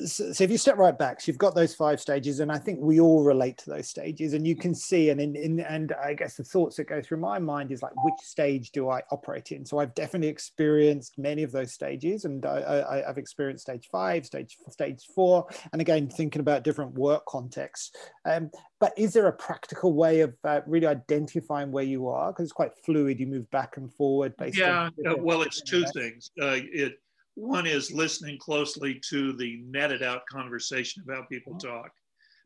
[0.04, 2.58] so, so, if you step right back, so you've got those five stages, and I
[2.58, 5.92] think we all relate to those stages, and you can see, and in, in and
[5.92, 9.02] I guess the thoughts that go through my mind is like, which stage do I
[9.10, 9.64] operate in?
[9.64, 14.56] So I've definitely experienced many of those stages, and I, have experienced stage five, stage
[14.68, 17.92] stage four, and again thinking about different work contexts.
[18.24, 22.32] Um, but is there a practical way of uh, really identifying where you are?
[22.32, 24.58] Because it's quite fluid; you move back and forward based.
[24.58, 26.30] Yeah, uh, well, it's two things.
[26.40, 27.00] Uh, it
[27.38, 31.68] one is listening closely to the netted out conversation about people mm-hmm.
[31.68, 31.92] talk,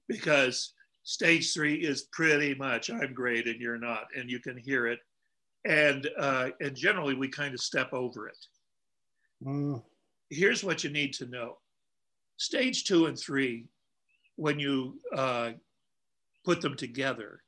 [0.07, 4.87] because stage three is pretty much I'm great and you're not, and you can hear
[4.87, 4.99] it.
[5.65, 8.37] And, uh, and generally, we kind of step over it.
[9.43, 9.83] Mm.
[10.29, 11.59] Here's what you need to know
[12.37, 13.67] stage two and three,
[14.37, 15.53] when you uh,
[16.45, 17.41] put them together,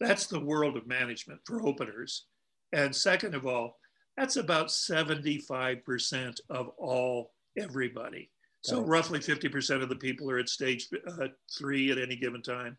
[0.00, 2.26] that's the world of management for openers.
[2.72, 3.76] And second of all,
[4.16, 8.30] that's about 75% of all everybody.
[8.64, 8.88] So right.
[8.88, 12.76] roughly 50% of the people are at stage uh, three at any given time.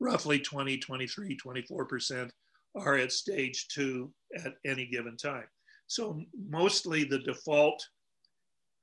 [0.00, 2.30] Roughly 20, 23, 24%
[2.76, 5.46] are at stage two at any given time.
[5.86, 7.84] So mostly the default,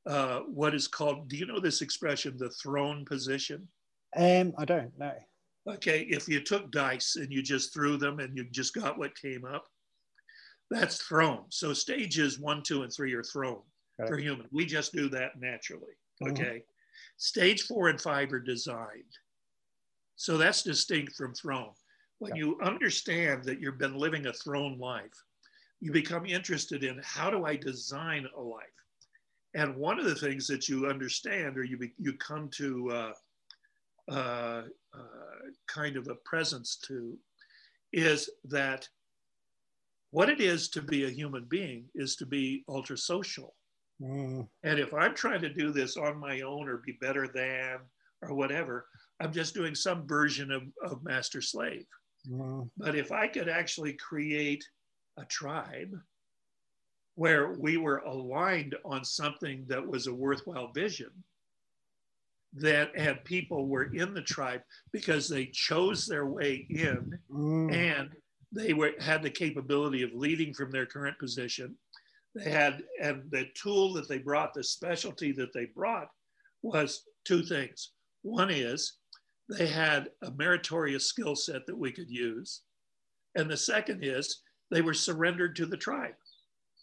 [0.05, 3.67] uh, what is called, do you know this expression, the thrown position?
[4.15, 5.13] Um, I don't know.
[5.69, 9.15] Okay, if you took dice and you just threw them and you just got what
[9.15, 9.65] came up,
[10.71, 11.43] that's thrown.
[11.49, 13.59] So stages one, two, and three are thrown
[13.99, 14.07] okay.
[14.09, 14.47] for human.
[14.51, 15.93] We just do that naturally.
[16.23, 16.31] Mm-hmm.
[16.31, 16.43] Okay.
[16.43, 16.59] Mm-hmm.
[17.17, 19.17] Stage four and five are designed.
[20.15, 21.71] So that's distinct from thrown.
[22.19, 22.39] When okay.
[22.39, 25.13] you understand that you've been living a thrown life,
[25.81, 28.63] you become interested in how do I design a life?
[29.53, 33.13] And one of the things that you understand or you, be, you come to uh,
[34.09, 34.61] uh,
[34.93, 37.17] uh, kind of a presence to
[37.91, 38.87] is that
[40.11, 43.55] what it is to be a human being is to be ultra social.
[44.01, 44.47] Mm.
[44.63, 47.79] And if I'm trying to do this on my own or be better than
[48.21, 48.85] or whatever,
[49.19, 51.85] I'm just doing some version of, of master slave.
[52.29, 52.69] Mm.
[52.77, 54.65] But if I could actually create
[55.17, 55.95] a tribe
[57.15, 61.11] where we were aligned on something that was a worthwhile vision,
[62.53, 67.73] that and people were in the tribe because they chose their way in mm.
[67.73, 68.09] and
[68.51, 71.75] they were had the capability of leading from their current position.
[72.35, 76.09] They had and the tool that they brought the specialty that they brought
[76.61, 77.91] was two things.
[78.23, 78.93] One is
[79.49, 82.61] they had a meritorious skill set that we could use.
[83.35, 86.15] And the second is they were surrendered to the tribe.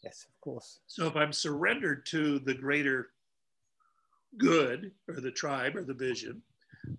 [0.03, 0.81] Yes of course.
[0.87, 3.11] So if i'm surrendered to the greater
[4.37, 6.43] good or the tribe or the vision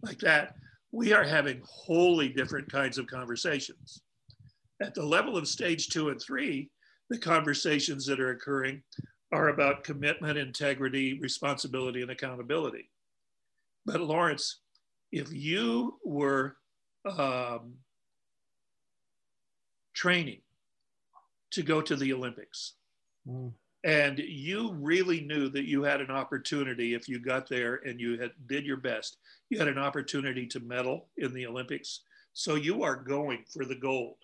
[0.01, 0.55] like that,
[0.91, 4.01] we are having wholly different kinds of conversations.
[4.81, 6.69] At the level of stage two and three,
[7.09, 8.81] the conversations that are occurring
[9.31, 12.89] are about commitment, integrity, responsibility, and accountability.
[13.85, 14.59] But Lawrence,
[15.11, 16.55] if you were
[17.05, 17.75] um,
[19.93, 20.41] training
[21.51, 22.73] to go to the Olympics,
[23.27, 23.51] mm
[23.83, 28.19] and you really knew that you had an opportunity if you got there and you
[28.19, 29.17] had did your best
[29.49, 32.01] you had an opportunity to medal in the olympics
[32.33, 34.17] so you are going for the gold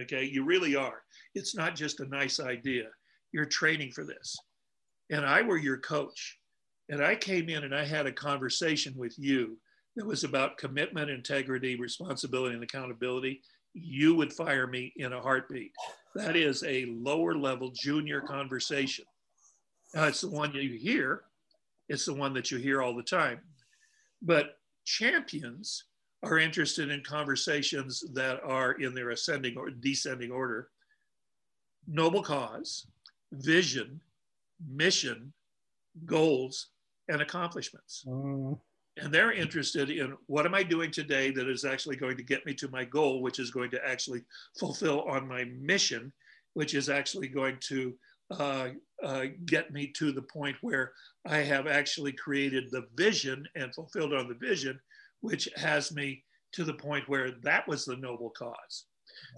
[0.00, 0.24] okay?
[0.24, 1.02] You really are.
[1.34, 2.88] It's not just a nice idea.
[3.32, 4.36] You're training for this.
[5.10, 6.38] And i were your coach
[6.88, 9.58] and i came in and i had a conversation with you
[9.96, 13.42] that was about commitment integrity responsibility and accountability.
[13.74, 15.72] You would fire me in a heartbeat.
[16.14, 19.04] That is a lower level junior conversation.
[19.94, 21.22] Now, it's the one you hear,
[21.88, 23.40] it's the one that you hear all the time.
[24.22, 25.84] But champions
[26.22, 30.68] are interested in conversations that are in their ascending or descending order
[31.88, 32.86] noble cause,
[33.32, 34.00] vision,
[34.70, 35.32] mission,
[36.06, 36.68] goals,
[37.08, 38.04] and accomplishments.
[38.06, 38.56] Mm
[38.98, 42.44] and they're interested in what am I doing today that is actually going to get
[42.44, 44.22] me to my goal, which is going to actually
[44.58, 46.12] fulfill on my mission,
[46.54, 47.94] which is actually going to
[48.30, 48.68] uh,
[49.02, 50.92] uh, get me to the point where
[51.26, 54.78] I have actually created the vision and fulfilled on the vision,
[55.22, 58.84] which has me to the point where that was the noble cause.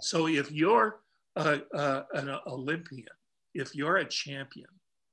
[0.01, 1.01] So if you're
[1.37, 3.07] a, a, an Olympian,
[3.55, 4.69] if you're a champion,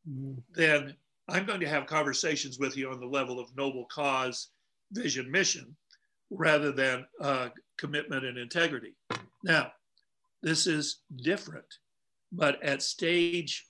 [0.09, 0.39] mm-hmm.
[0.55, 0.95] then
[1.27, 4.47] I'm going to have conversations with you on the level of noble cause,
[4.91, 5.75] vision, mission,
[6.29, 8.95] rather than uh, commitment and integrity.
[9.43, 9.71] Now,
[10.41, 11.65] this is different,
[12.31, 13.67] but at stage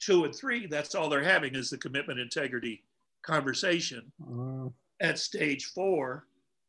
[0.00, 2.84] two and three, that's all they're having is the commitment integrity
[3.22, 4.12] conversation.
[4.22, 4.68] Uh,
[5.00, 6.26] at stage four,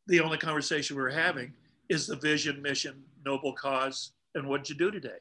[0.08, 1.52] the only conversation we're having
[1.88, 5.18] is the vision, mission, noble cause, and what'd you do today?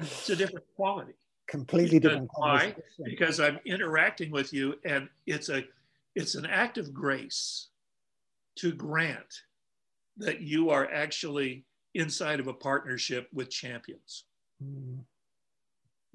[0.00, 1.12] it's a different quality
[1.46, 5.62] completely because different why because i'm interacting with you and it's a
[6.14, 7.68] it's an act of grace
[8.56, 9.42] to grant
[10.16, 14.24] that you are actually inside of a partnership with champions
[14.62, 14.98] mm.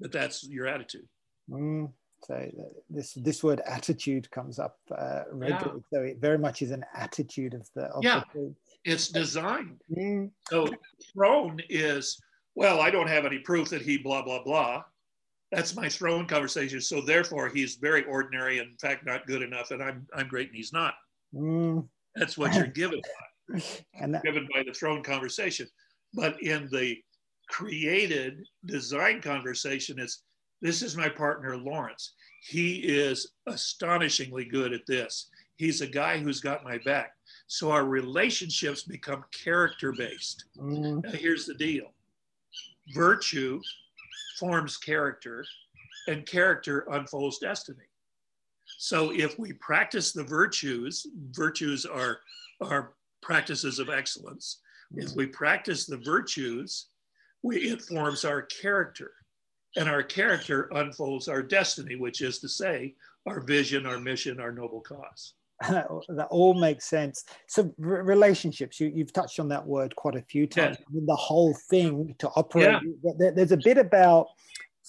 [0.00, 1.06] but that's your attitude
[1.50, 1.88] mm.
[2.24, 2.50] So
[2.90, 5.98] this this word attitude comes up uh, regularly yeah.
[5.98, 8.52] so it very much is an attitude of the of yeah the
[8.84, 10.28] it's designed mm.
[10.50, 10.66] so
[11.12, 12.20] thrown is
[12.56, 14.82] well i don't have any proof that he blah blah blah
[15.50, 16.80] that's my thrown conversation.
[16.80, 20.56] So therefore, he's very ordinary, in fact, not good enough, and I'm I'm great, and
[20.56, 20.94] he's not.
[21.34, 21.88] Mm.
[22.14, 23.00] That's what you're given
[23.48, 23.60] by,
[24.00, 25.66] and that- given by the thrown conversation.
[26.14, 26.96] But in the
[27.48, 30.24] created design conversation, it's
[30.60, 32.12] this is my partner Lawrence.
[32.42, 35.28] He is astonishingly good at this.
[35.56, 37.12] He's a guy who's got my back.
[37.46, 40.44] So our relationships become character based.
[40.56, 41.02] Mm.
[41.04, 41.92] Now, here's the deal
[42.94, 43.60] virtue
[44.38, 45.44] forms character,
[46.06, 47.84] and character unfolds destiny.
[48.78, 52.20] So if we practice the virtues, virtues are,
[52.60, 54.60] are practices of excellence.
[54.94, 56.86] If we practice the virtues,
[57.42, 59.10] we, it forms our character.
[59.76, 62.94] And our character unfolds our destiny, which is to say,
[63.26, 65.34] our vision, our mission, our noble cause.
[65.68, 67.24] that all makes sense.
[67.48, 70.76] So relationships, you, have touched on that word quite a few times.
[70.78, 70.84] Yeah.
[70.88, 72.80] I mean, the whole thing to operate.
[73.02, 73.12] Yeah.
[73.18, 74.28] There, there's a bit about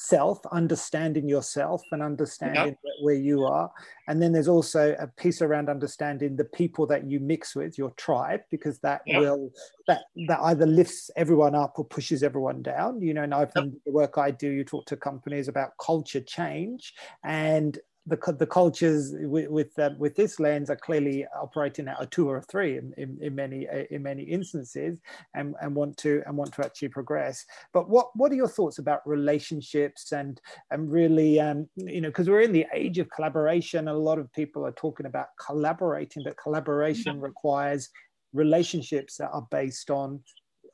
[0.02, 2.94] self, understanding yourself and understanding yep.
[3.02, 3.70] where you are.
[4.08, 7.92] And then there's also a piece around understanding the people that you mix with, your
[7.92, 9.20] tribe, because that yep.
[9.20, 9.52] will
[9.88, 13.02] that that either lifts everyone up or pushes everyone down.
[13.02, 13.66] You know, and I've yep.
[13.86, 16.94] the work I do, you talk to companies about culture change
[17.26, 17.78] and
[18.10, 22.28] the, the cultures with with, uh, with, this lens are clearly operating at a two
[22.28, 24.98] or a three in, in, in, many in many instances
[25.36, 28.80] and, and want to and want to actually progress but what what are your thoughts
[28.80, 30.42] about relationships and
[30.72, 34.32] and really um, you know because we're in the age of collaboration a lot of
[34.34, 37.24] people are talking about collaborating but collaboration yeah.
[37.24, 37.90] requires
[38.34, 40.20] relationships that are based on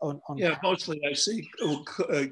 [0.02, 1.48] on, on yeah mostly i see
[2.10, 2.26] uh,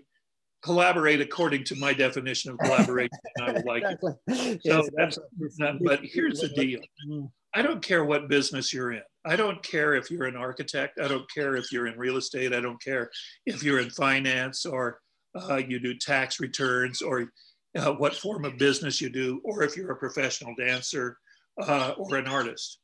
[0.64, 3.18] collaborate according to my definition of collaboration.
[3.42, 4.14] I would like exactly.
[4.28, 4.62] it.
[4.64, 5.20] So yes, that's,
[5.60, 6.80] that, but here's the deal.
[7.08, 7.30] Mm.
[7.54, 9.04] I don't care what business you're in.
[9.26, 11.00] I don't care if you're an architect.
[11.00, 12.54] I don't care if you're in real estate.
[12.54, 13.12] I don't care
[13.46, 15.00] if you're in finance or
[15.36, 17.30] uh, you do tax returns or
[17.78, 21.18] uh, what form of business you do, or if you're a professional dancer
[21.62, 22.80] uh, or an artist.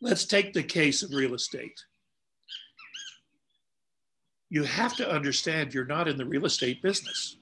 [0.00, 1.78] Let's take the case of real estate
[4.50, 7.36] you have to understand you're not in the real estate business.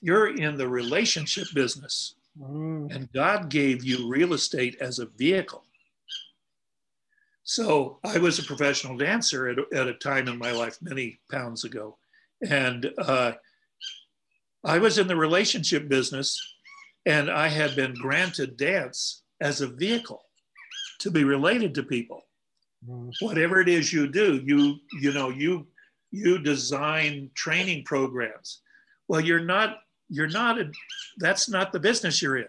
[0.00, 2.16] You're in the relationship business.
[2.40, 2.94] Mm.
[2.94, 5.62] And God gave you real estate as a vehicle.
[7.44, 11.64] So I was a professional dancer at, at a time in my life many pounds
[11.64, 11.98] ago.
[12.48, 13.32] And uh,
[14.64, 16.40] I was in the relationship business
[17.04, 20.22] and I had been granted dance as a vehicle
[21.00, 22.22] to be related to people.
[22.88, 23.12] Mm.
[23.20, 25.66] Whatever it is you do, you you know you
[26.14, 28.60] you design training programs.
[29.08, 30.70] Well, you're not, you're not, a,
[31.18, 32.48] that's not the business you're in.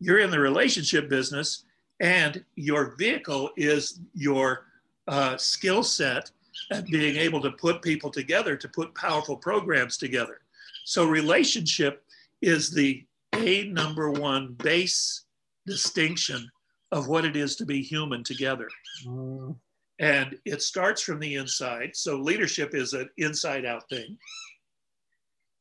[0.00, 1.64] You're in the relationship business,
[2.00, 4.66] and your vehicle is your
[5.08, 6.30] uh, skill set
[6.70, 10.40] at being able to put people together to put powerful programs together.
[10.84, 12.04] So, relationship
[12.42, 15.24] is the a number one base
[15.66, 16.48] distinction
[16.92, 18.68] of what it is to be human together.
[19.06, 19.56] Mm.
[20.00, 21.90] And it starts from the inside.
[21.94, 24.18] So leadership is an inside out thing.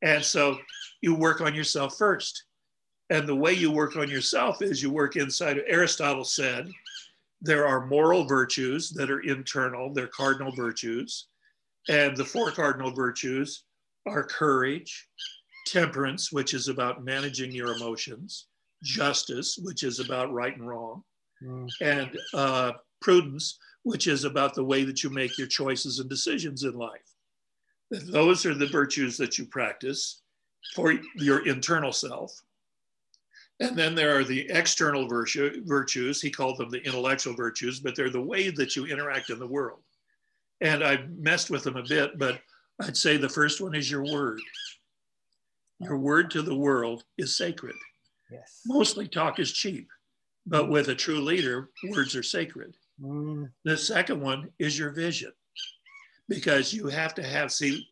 [0.01, 0.57] And so
[1.01, 2.43] you work on yourself first.
[3.09, 5.61] And the way you work on yourself is you work inside.
[5.67, 6.67] Aristotle said
[7.41, 11.27] there are moral virtues that are internal, they're cardinal virtues.
[11.89, 13.65] And the four cardinal virtues
[14.07, 15.07] are courage,
[15.67, 18.47] temperance, which is about managing your emotions,
[18.83, 21.03] justice, which is about right and wrong,
[21.43, 21.69] mm.
[21.81, 26.63] and uh, prudence, which is about the way that you make your choices and decisions
[26.63, 27.13] in life.
[27.91, 30.21] Those are the virtues that you practice
[30.73, 32.41] for your internal self.
[33.59, 36.21] And then there are the external virtue, virtues.
[36.21, 39.47] He called them the intellectual virtues, but they're the way that you interact in the
[39.47, 39.79] world.
[40.61, 42.39] And I messed with them a bit, but
[42.81, 44.39] I'd say the first one is your word.
[45.79, 47.75] Your word to the world is sacred.
[48.31, 48.61] Yes.
[48.65, 49.87] Mostly talk is cheap,
[50.47, 52.75] but with a true leader, words are sacred.
[53.01, 53.49] Mm.
[53.63, 55.31] The second one is your vision,
[56.29, 57.87] because you have to have, see,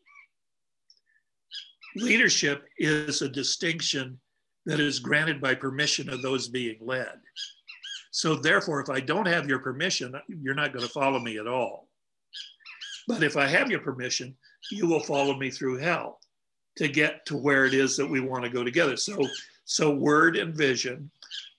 [1.96, 4.18] leadership is a distinction
[4.64, 7.12] that is granted by permission of those being led.
[8.12, 11.46] So, therefore, if I don't have your permission, you're not going to follow me at
[11.46, 11.88] all.
[13.08, 14.36] But if I have your permission,
[14.70, 16.20] you will follow me through hell
[16.76, 18.96] to get to where it is that we want to go together.
[18.96, 19.18] So,
[19.64, 21.10] so word and vision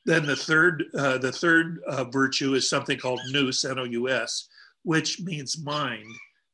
[0.05, 4.49] then the third, uh, the third uh, virtue is something called nous, N-O-U-S,
[4.83, 6.05] which means mind,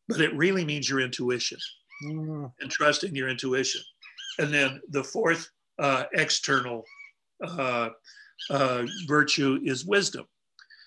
[0.08, 1.58] but it really means your intuition
[2.06, 2.52] mm.
[2.60, 3.82] and trusting your intuition.
[4.38, 6.84] And then the fourth uh, external
[7.44, 7.90] uh,
[8.50, 10.26] uh, virtue is wisdom.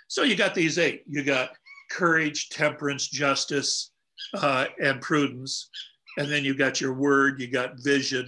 [0.07, 1.03] So you got these eight.
[1.09, 1.51] You got
[1.91, 3.91] courage, temperance, justice,
[4.35, 5.69] uh, and prudence.
[6.17, 8.27] And then you got your word, you got vision,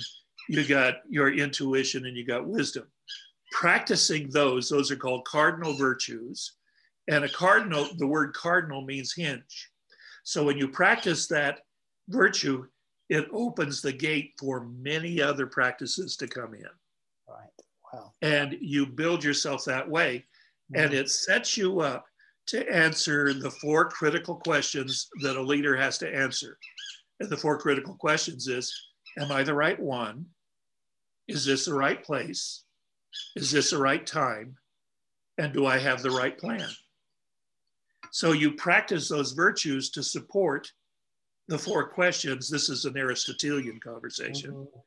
[0.49, 2.85] you got your intuition, and you got wisdom
[3.55, 6.57] practicing those, those are called cardinal virtues.
[7.07, 9.71] And a cardinal, the word cardinal means hinge.
[10.25, 11.61] So when you practice that
[12.09, 12.67] virtue,
[13.09, 16.67] it opens the gate for many other practices to come in.
[17.29, 17.51] Right.
[17.93, 18.13] Wow.
[18.23, 20.25] And you build yourself that way.
[20.73, 20.85] Mm-hmm.
[20.85, 22.07] And it sets you up
[22.49, 26.59] to answer the four critical questions that a leader has to answer.
[27.21, 28.75] And the four critical questions is
[29.19, 30.27] Am I the right one?
[31.29, 32.65] Is this the right place?
[33.37, 34.57] Is this the right time?
[35.39, 36.69] And do I have the right plan?
[38.13, 40.71] So you practice those virtues to support
[41.49, 42.49] the four questions.
[42.49, 44.53] This is an Aristotelian conversation.
[44.53, 44.79] Mm-hmm.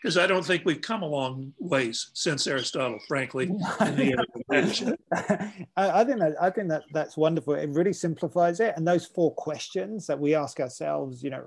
[0.00, 3.50] because I don't think we've come a long ways since Aristotle, frankly.
[3.80, 3.88] I,
[5.76, 7.54] I think that I think that that's wonderful.
[7.54, 11.42] It really simplifies it, and those four questions that we ask ourselves, you know,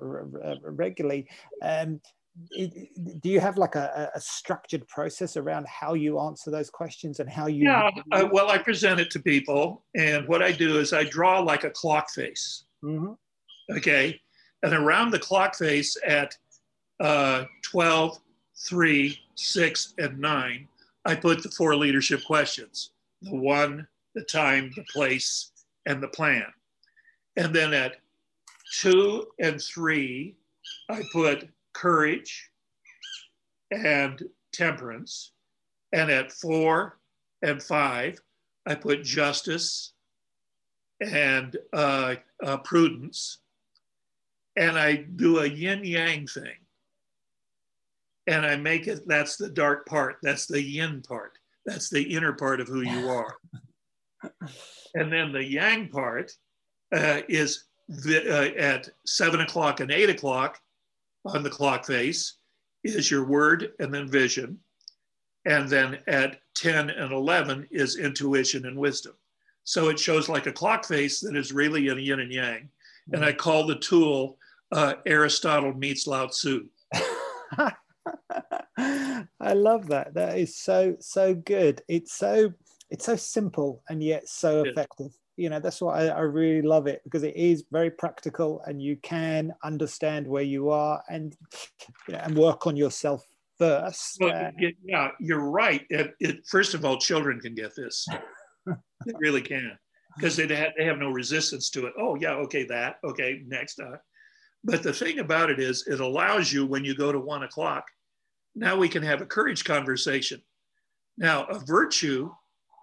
[0.63, 1.29] regularly.
[1.61, 2.01] Um,
[2.49, 7.29] do you have like a, a, structured process around how you answer those questions and
[7.29, 10.93] how you yeah I, well i present it to people and what i do is
[10.93, 12.65] i draw like a clock face.
[12.83, 13.77] Mm-hmm.
[13.77, 14.19] okay?
[14.63, 16.35] And around the clock face at
[16.99, 18.17] uh, 12
[18.67, 20.67] 3 6 and 9
[21.05, 22.91] i put the four leadership questions.
[23.23, 25.51] The one the time the place
[25.85, 26.45] and the plan.
[27.37, 27.97] And then at
[28.79, 30.35] 2 and 3
[30.89, 32.49] i put courage
[33.71, 34.21] and
[34.53, 35.31] temperance.
[35.93, 36.99] And at four
[37.41, 38.19] and five,
[38.65, 39.93] I put justice
[40.99, 43.39] and uh, uh, prudence.
[44.55, 46.57] And I do a yin yang thing.
[48.27, 52.33] And I make it, that's the dark part, that's the yin part, that's the inner
[52.33, 53.35] part of who you are.
[54.93, 56.31] and then the yang part
[56.93, 60.59] uh, is the, uh, at seven o'clock and eight o'clock
[61.25, 62.35] on the clock face
[62.83, 64.59] is your word and then vision.
[65.45, 69.13] And then at 10 and 11 is intuition and wisdom.
[69.63, 72.69] So it shows like a clock face that is really a yin and yang.
[73.11, 74.37] And I call the tool
[74.71, 76.67] uh, Aristotle meets Lao Tzu.
[78.77, 80.13] I love that.
[80.13, 81.81] That is so so good.
[81.87, 82.53] It's so
[82.89, 85.11] it's so simple and yet so effective
[85.41, 88.79] you know that's why I, I, really love it because it is very practical and
[88.79, 91.35] you can understand where you are and
[92.07, 93.25] you know, and work on yourself
[93.57, 94.17] first.
[94.19, 94.51] Well, uh,
[94.83, 95.83] yeah you're right.
[95.89, 98.07] It, it, first of all children can get this.
[99.03, 99.79] They really can
[100.15, 101.93] because they have, they have no resistance to it.
[101.97, 103.97] Oh yeah okay that okay next uh.
[104.63, 107.83] but the thing about it is it allows you when you go to one o'clock
[108.53, 110.39] now we can have a courage conversation.
[111.17, 112.29] Now a virtue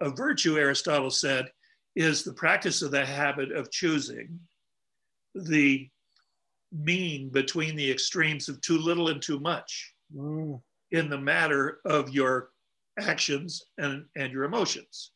[0.01, 1.49] a virtue aristotle said
[1.95, 4.39] is the practice of the habit of choosing
[5.35, 5.89] the
[6.71, 10.59] mean between the extremes of too little and too much mm.
[10.91, 12.49] in the matter of your
[12.99, 15.11] actions and, and your emotions.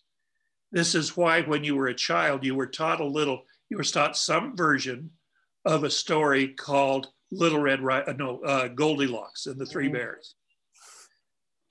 [0.72, 3.84] This is why, when you were a child, you were taught a little, you were
[3.84, 5.12] taught some version
[5.66, 9.94] of a story called Little Red, Ri- uh, no, uh, Goldilocks and the Three mm.
[9.94, 10.36] Bears.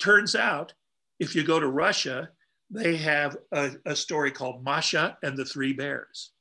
[0.00, 0.72] Turns out,
[1.18, 2.28] if you go to Russia,
[2.72, 6.32] they have a, a story called Masha and the Three Bears.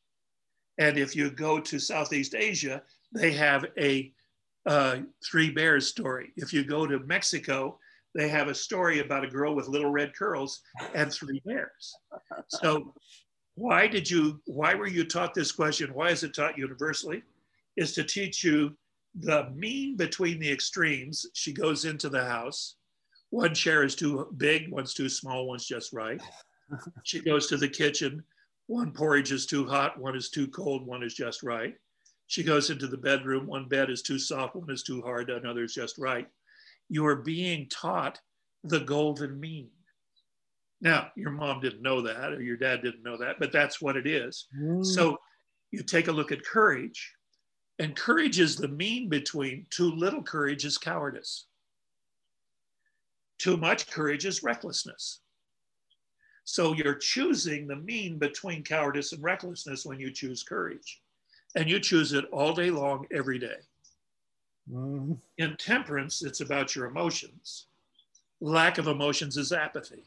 [0.78, 2.82] And if you go to Southeast Asia,
[3.14, 4.14] they have a
[4.66, 6.32] uh, Three Bears story.
[6.38, 7.78] If you go to Mexico,
[8.16, 10.62] they have a story about a girl with little red curls
[10.94, 11.96] and three bears.
[12.48, 12.94] So,
[13.56, 14.42] why did you?
[14.46, 15.94] Why were you taught this question?
[15.94, 17.24] Why is it taught universally?
[17.78, 18.76] Is to teach you
[19.16, 21.26] the mean between the extremes.
[21.34, 22.76] She goes into the house
[23.32, 26.22] one chair is too big, one's too small, one's just right.
[27.04, 28.24] she goes to the kitchen.
[28.68, 31.76] One porridge is too hot, one is too cold, one is just right.
[32.28, 33.46] She goes into the bedroom.
[33.46, 36.28] One bed is too soft, one is too hard, another is just right.
[36.88, 38.22] You are being taught
[38.64, 39.70] the golden mean.
[40.80, 43.98] Now, your mom didn't know that, or your dad didn't know that, but that's what
[43.98, 44.48] it is.
[44.58, 44.86] Mm.
[44.86, 45.18] So
[45.72, 47.14] you take a look at courage,
[47.80, 51.48] and courage is the mean between too little courage is cowardice.
[53.42, 55.22] Too much courage is recklessness.
[56.44, 61.02] So you're choosing the mean between cowardice and recklessness when you choose courage.
[61.56, 63.58] And you choose it all day long, every day.
[64.72, 65.14] Mm-hmm.
[65.40, 67.66] In temperance, it's about your emotions.
[68.42, 70.04] Lack of emotions is apathy.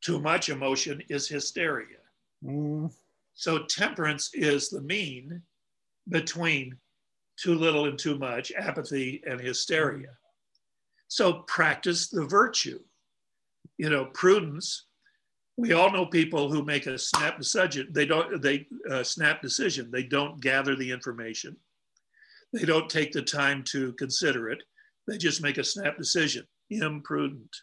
[0.00, 1.98] Too much emotion is hysteria.
[2.42, 2.86] Mm-hmm.
[3.34, 5.42] So temperance is the mean
[6.08, 6.78] between
[7.36, 10.16] too little and too much, apathy and hysteria.
[11.14, 12.80] So practice the virtue.
[13.78, 14.86] You know, prudence.
[15.56, 17.86] We all know people who make a snap decision.
[17.92, 18.42] They don't.
[18.42, 19.92] They uh, snap decision.
[19.92, 21.56] They don't gather the information.
[22.52, 24.64] They don't take the time to consider it.
[25.06, 26.48] They just make a snap decision.
[26.70, 27.54] Imprudent.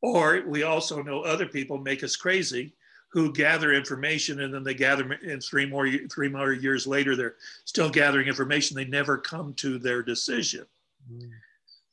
[0.00, 2.74] Or we also know other people make us crazy
[3.12, 7.36] who gather information and then they gather in three more three more years later they're
[7.66, 10.64] still gathering information they never come to their decision
[11.12, 11.30] mm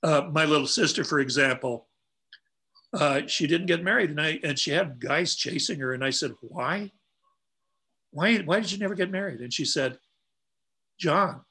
[0.04, 1.88] uh, my little sister, for example,
[2.94, 6.10] uh, she didn't get married, and I and she had guys chasing her, and I
[6.10, 6.92] said, "Why?
[8.12, 8.38] Why?
[8.40, 9.98] Why did you never get married?" And she said,
[11.00, 11.42] "John,"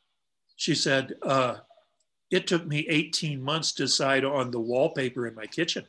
[0.57, 1.59] she said, uh,
[2.30, 5.86] "It took me 18 months to decide on the wallpaper in my kitchen."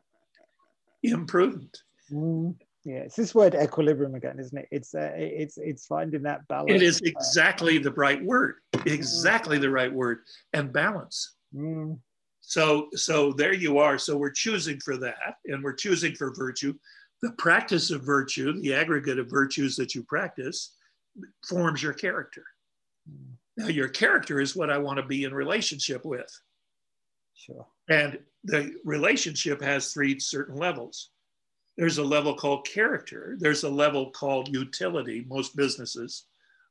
[1.02, 1.82] Imprudent.
[2.10, 2.56] Mm.
[2.84, 4.66] Yeah, it's this word equilibrium again, isn't it?
[4.70, 6.72] It's uh, it's it's finding that balance.
[6.72, 8.56] It is exactly the right word,
[8.86, 10.20] exactly the right word,
[10.54, 11.98] and balance Mm.
[12.40, 13.98] So, so there you are.
[13.98, 16.74] So we're choosing for that, and we're choosing for virtue.
[17.22, 20.74] The practice of virtue, the aggregate of virtues that you practice,
[21.46, 22.44] forms your character.
[23.08, 23.34] Mm.
[23.56, 26.30] Now, your character is what I want to be in relationship with.
[27.34, 27.66] Sure.
[27.88, 31.10] And the relationship has three certain levels.
[31.76, 33.36] There's a level called character.
[33.38, 35.24] There's a level called utility.
[35.28, 36.24] Most businesses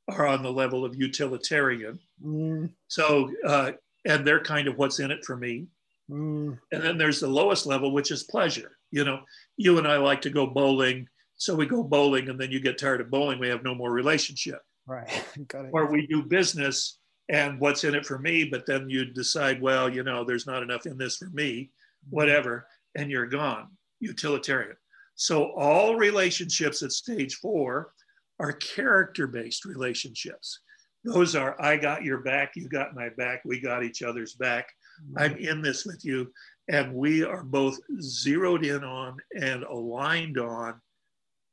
[0.08, 2.00] are on the level of utilitarian.
[2.24, 2.72] Mm.
[2.88, 3.72] So, uh,
[4.10, 5.68] and they're kind of what's in it for me.
[6.10, 6.58] Mm.
[6.72, 8.72] And then there's the lowest level, which is pleasure.
[8.92, 9.20] You know,
[9.56, 11.08] you and I like to go bowling.
[11.38, 13.40] So we go bowling, and then you get tired of bowling.
[13.40, 14.62] We have no more relationship.
[14.88, 15.08] Right.
[15.48, 15.72] Got it.
[15.72, 16.98] Or we do business
[17.30, 20.64] and what's in it for me, but then you decide, well, you know, there's not
[20.64, 21.70] enough in this for me,
[22.06, 22.16] mm-hmm.
[22.16, 23.68] whatever, and you're gone.
[24.00, 24.76] Utilitarian.
[25.14, 27.94] So all relationships at stage four
[28.40, 30.60] are character based relationships.
[31.04, 34.68] Those are, I got your back, you got my back, we got each other's back.
[35.16, 35.48] I'm mm-hmm.
[35.48, 36.32] in this with you.
[36.68, 40.80] And we are both zeroed in on and aligned on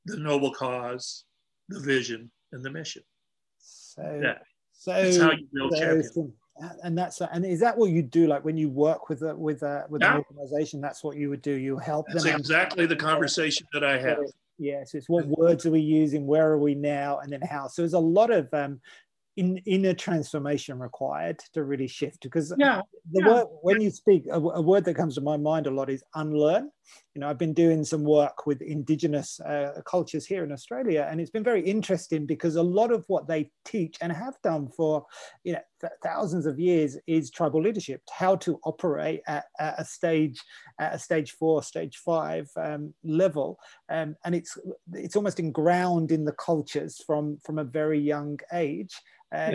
[0.05, 1.24] the noble cause,
[1.68, 3.03] the vision, and the mission.
[3.59, 4.38] So, yeah.
[4.72, 6.11] so that's how you build champions
[6.82, 9.62] and that's and is that what you do like when you work with a with
[9.62, 10.16] a with yeah.
[10.16, 13.84] an organization that's what you would do you help that's them exactly the conversation that
[13.84, 14.18] i have
[14.59, 17.82] yes it's what words are we using where are we now and then how so
[17.82, 18.80] there's a lot of um
[19.37, 22.80] in, inner transformation required to really shift because yeah,
[23.12, 23.28] the yeah.
[23.28, 26.03] word when you speak a, a, word that comes to my mind a lot is
[26.14, 26.70] unlearn
[27.14, 31.20] you know i've been doing some work with indigenous uh, cultures here in australia and
[31.20, 35.05] it's been very interesting because a lot of what they teach and have done for
[35.45, 39.84] you know th- thousands of years is tribal leadership how to operate at, at a
[39.84, 40.41] stage
[40.78, 43.59] at a stage four stage five um, level.
[43.89, 44.57] Um, and it's
[44.93, 48.95] it's almost ingrained in the cultures from from a very young age.
[49.34, 49.51] Uh,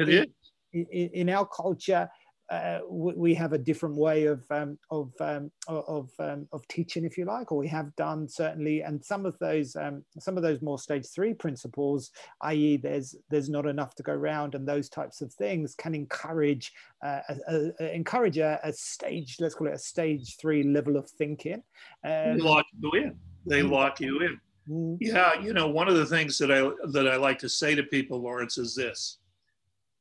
[0.74, 2.10] in, in, in, our culture,
[2.52, 7.18] uh, we have a different way of um, of um, of um, of teaching, if
[7.18, 8.82] you like, or we have done certainly.
[8.82, 13.50] And some of those um, some of those more stage three principles, i.e., there's there's
[13.50, 17.96] not enough to go around, and those types of things can encourage uh, a, a,
[17.96, 21.64] encourage a, a, stage, let's call it a stage three level of thinking.
[22.04, 23.16] Um, they lock you in.
[23.46, 23.72] They mm.
[23.72, 24.40] lock you in.
[24.70, 24.98] Mm.
[25.00, 27.84] Yeah, you know, one of the things that I that I like to say to
[27.84, 29.20] people, Lawrence, is this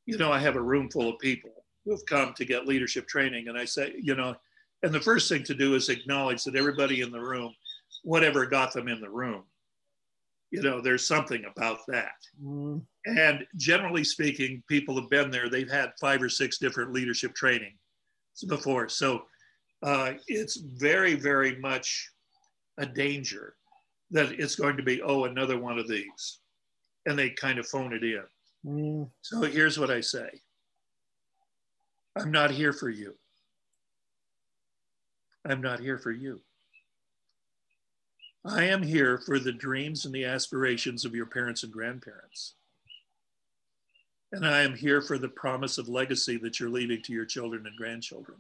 [0.06, 3.48] you know, I have a room full of people who've come to get leadership training.
[3.48, 4.34] And I say, you know,
[4.82, 7.54] and the first thing to do is acknowledge that everybody in the room,
[8.02, 9.44] whatever got them in the room,
[10.50, 12.16] you know, there's something about that.
[12.42, 12.82] Mm.
[13.06, 17.74] And generally speaking, people have been there, they've had five or six different leadership training
[18.48, 18.88] before.
[18.88, 19.22] So
[19.82, 22.10] uh, it's very, very much
[22.78, 23.54] a danger
[24.10, 26.40] that it's going to be, oh, another one of these.
[27.06, 28.24] And they kind of phone it in.
[28.66, 29.10] Mm.
[29.22, 30.28] So here's what I say
[32.16, 33.14] I'm not here for you.
[35.44, 36.40] I'm not here for you.
[38.44, 42.54] I am here for the dreams and the aspirations of your parents and grandparents.
[44.32, 47.66] And I am here for the promise of legacy that you're leaving to your children
[47.66, 48.38] and grandchildren.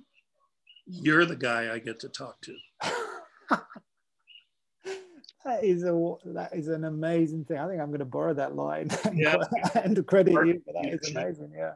[0.86, 2.56] You're the guy I get to talk to.
[5.44, 7.56] That is a that is an amazing thing.
[7.56, 9.36] I think I'm going to borrow that line yeah.
[9.74, 10.84] and credit you for that.
[10.84, 11.52] It's amazing.
[11.56, 11.72] Yeah.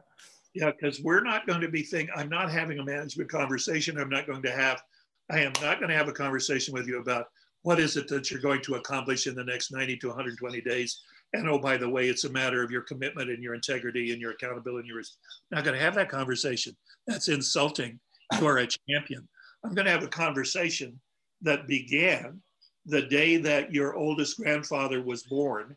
[0.55, 3.99] Yeah, because we're not going to be thinking, I'm not having a management conversation.
[3.99, 4.81] I'm not going to have.
[5.29, 7.25] I am not going to have a conversation with you about
[7.63, 11.01] what is it that you're going to accomplish in the next 90 to 120 days.
[11.33, 14.21] And oh, by the way, it's a matter of your commitment and your integrity and
[14.21, 14.87] your accountability.
[14.87, 16.73] And your, I'm not going to have that conversation.
[17.05, 17.99] That's insulting.
[18.39, 19.27] You are a champion.
[19.65, 20.99] I'm going to have a conversation
[21.41, 22.39] that began
[22.85, 25.75] the day that your oldest grandfather was born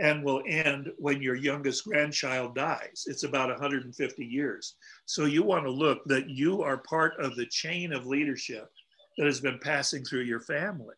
[0.00, 3.04] and will end when your youngest grandchild dies.
[3.06, 4.74] It's about 150 years.
[5.06, 8.68] So you want to look that you are part of the chain of leadership
[9.18, 10.96] that has been passing through your family.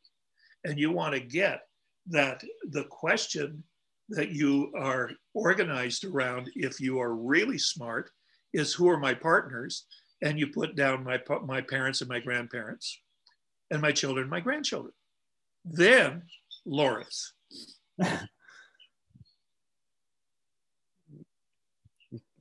[0.65, 1.63] And you want to get
[2.09, 3.63] that the question
[4.09, 8.11] that you are organized around, if you are really smart,
[8.53, 9.87] is who are my partners?
[10.23, 13.01] And you put down my, my parents and my grandparents
[13.71, 14.93] and my children, my grandchildren
[15.65, 16.23] then
[16.65, 17.33] Lawrence.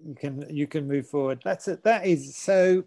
[0.06, 1.42] you can you can move forward.
[1.44, 1.84] That's it.
[1.84, 2.84] That is so.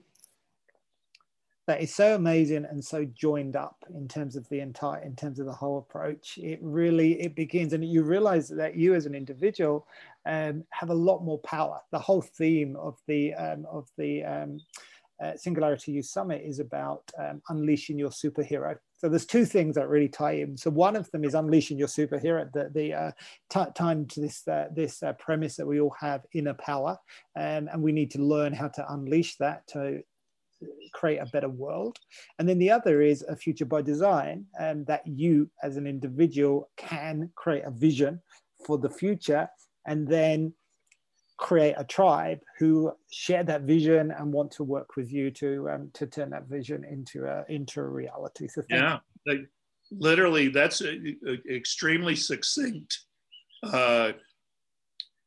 [1.67, 5.41] That is so amazing and so joined up in terms of the entire, in terms
[5.41, 6.37] of the whole approach.
[6.37, 9.87] It really it begins, and you realize that you as an individual
[10.27, 11.81] um, have a lot more power.
[11.91, 14.61] The whole theme of the um, of the um,
[15.23, 18.77] uh, Singularity Youth Summit is about um, unleashing your superhero.
[19.05, 20.57] So there's two things that really tie in.
[20.57, 23.11] So one of them is unleashing your superhero, the, the uh,
[23.51, 26.97] t- time to this uh, this uh, premise that we all have inner power,
[27.37, 30.01] um, and we need to learn how to unleash that to
[30.95, 31.99] create a better world.
[32.39, 35.87] And then the other is a future by design, and um, that you as an
[35.87, 38.23] individual can create a vision
[38.65, 39.51] for the future
[39.87, 40.55] and then
[41.37, 45.91] create a tribe who share that vision and want to work with you to um,
[45.95, 48.49] to turn that vision into a into a reality.
[48.49, 49.49] So yeah, like,
[49.91, 50.93] literally, that's a,
[51.27, 53.01] a extremely succinct
[53.63, 54.13] uh,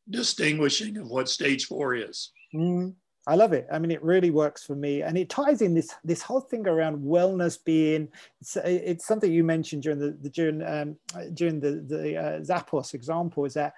[0.09, 2.31] distinguishing of what stage four is.
[2.55, 2.95] Mm,
[3.27, 3.67] I love it.
[3.69, 6.65] I mean, it really works for me, and it ties in this this whole thing
[6.65, 8.07] around wellness being.
[8.39, 10.95] It's, it's something you mentioned during the, the during um,
[11.33, 13.73] during the the uh, Zappos example is that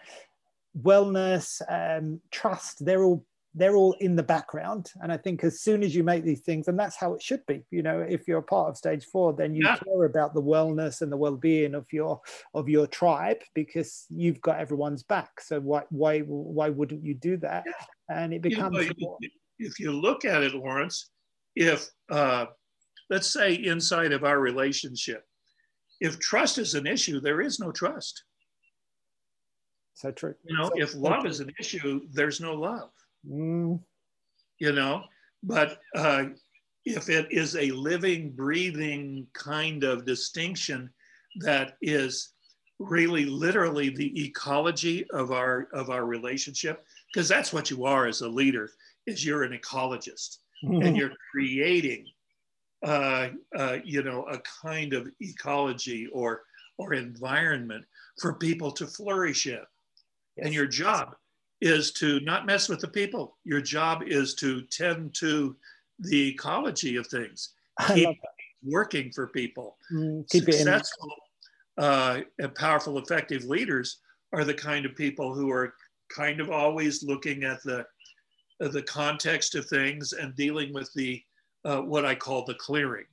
[0.81, 3.25] wellness, um, trust, they're all
[3.55, 4.91] they're all in the background.
[5.01, 7.43] And I think as soon as you make these things, and that's how it should
[7.47, 9.77] be, you know, if you're a part of stage four, then you yeah.
[9.77, 12.21] care about the wellness and the well-being of your
[12.53, 15.41] of your tribe because you've got everyone's back.
[15.41, 17.65] So why why why wouldn't you do that?
[18.09, 19.17] And it becomes you know,
[19.57, 21.09] if you look at it, Lawrence,
[21.55, 22.45] if uh,
[23.09, 25.23] let's say inside of our relationship,
[25.99, 28.23] if trust is an issue, there is no trust.
[29.99, 30.33] So true.
[30.45, 32.91] You know, so, if love is an issue, there's no love.
[33.29, 33.81] Mm.
[34.57, 35.03] You know,
[35.43, 36.27] but uh,
[36.85, 40.89] if it is a living, breathing kind of distinction
[41.41, 42.29] that is
[42.79, 48.21] really literally the ecology of our of our relationship because that's what you are as
[48.21, 48.69] a leader
[49.05, 50.81] is you're an ecologist mm-hmm.
[50.81, 52.05] and you're creating
[52.85, 53.27] uh,
[53.57, 56.43] uh, you know a kind of ecology or
[56.77, 57.83] or environment
[58.21, 59.59] for people to flourish in
[60.39, 60.45] Yes.
[60.45, 61.15] And your job
[61.61, 63.37] is to not mess with the people.
[63.43, 65.55] Your job is to tend to
[65.99, 67.49] the ecology of things.
[67.87, 68.17] Keep
[68.63, 69.77] working for people.
[69.91, 71.13] Mm, Successful
[71.77, 73.99] uh, and powerful, effective leaders
[74.33, 75.73] are the kind of people who are
[76.09, 77.85] kind of always looking at the
[78.61, 81.21] uh, the context of things and dealing with the
[81.65, 83.05] uh, what I call the clearing,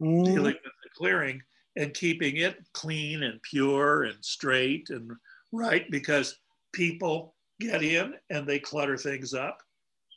[0.00, 0.24] mm.
[0.24, 1.42] dealing with the clearing
[1.76, 5.10] and keeping it clean and pure and straight and
[5.52, 6.38] right because
[6.74, 9.62] people get in and they clutter things up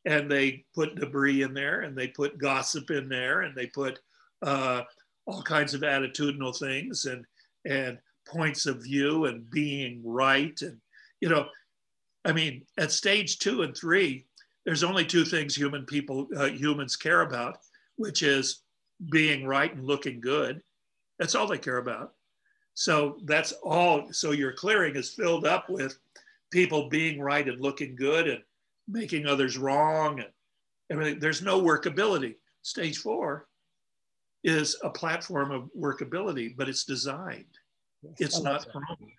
[0.06, 4.00] and they put debris in there and they put gossip in there and they put
[4.42, 4.82] uh,
[5.26, 7.26] all kinds of attitudinal things and
[7.66, 7.98] and
[8.28, 10.78] points of view and being right and
[11.22, 11.46] you know
[12.26, 14.26] i mean at stage two and three
[14.66, 17.60] there's only two things human people uh, humans care about
[17.98, 18.64] which is
[19.10, 20.62] being right and looking good.
[21.20, 22.14] That's all they care about.
[22.74, 25.98] So that's all so your clearing is filled up with
[26.52, 28.42] people being right and looking good and
[28.88, 30.30] making others wrong and
[30.90, 31.20] everything.
[31.20, 32.36] There's no workability.
[32.62, 33.48] Stage four
[34.44, 37.46] is a platform of workability, but it's designed.
[38.18, 38.66] It's not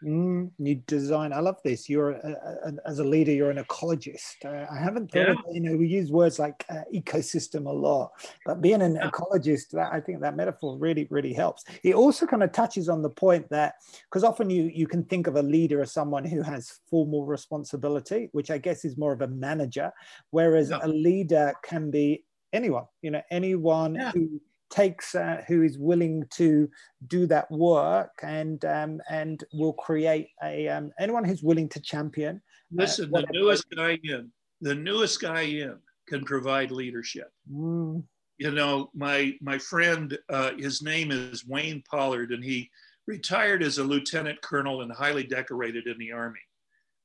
[0.03, 1.33] mm, you design.
[1.33, 1.89] I love this.
[1.89, 4.45] You're a, a, as a leader, you're an ecologist.
[4.45, 5.27] Uh, I haven't thought.
[5.27, 5.33] Yeah.
[5.33, 8.13] Of, you know, we use words like uh, ecosystem a lot,
[8.45, 9.11] but being an yeah.
[9.11, 11.65] ecologist, that, I think that metaphor really, really helps.
[11.83, 13.75] It also kind of touches on the point that
[14.05, 18.29] because often you you can think of a leader as someone who has formal responsibility,
[18.33, 19.93] which I guess is more of a manager,
[20.31, 20.79] whereas yeah.
[20.83, 22.85] a leader can be anyone.
[23.03, 26.69] You know, anyone who takes uh, who is willing to
[27.07, 32.37] do that work and um, and will create a um, anyone who's willing to champion.
[32.73, 37.31] Uh, Listen, uh, the newest guy in, the newest guy in can provide leadership.
[37.51, 38.05] Mm.
[38.39, 42.71] You know, my my friend, uh, his name is Wayne Pollard, and he
[43.07, 46.41] retired as a lieutenant colonel and highly decorated in the army.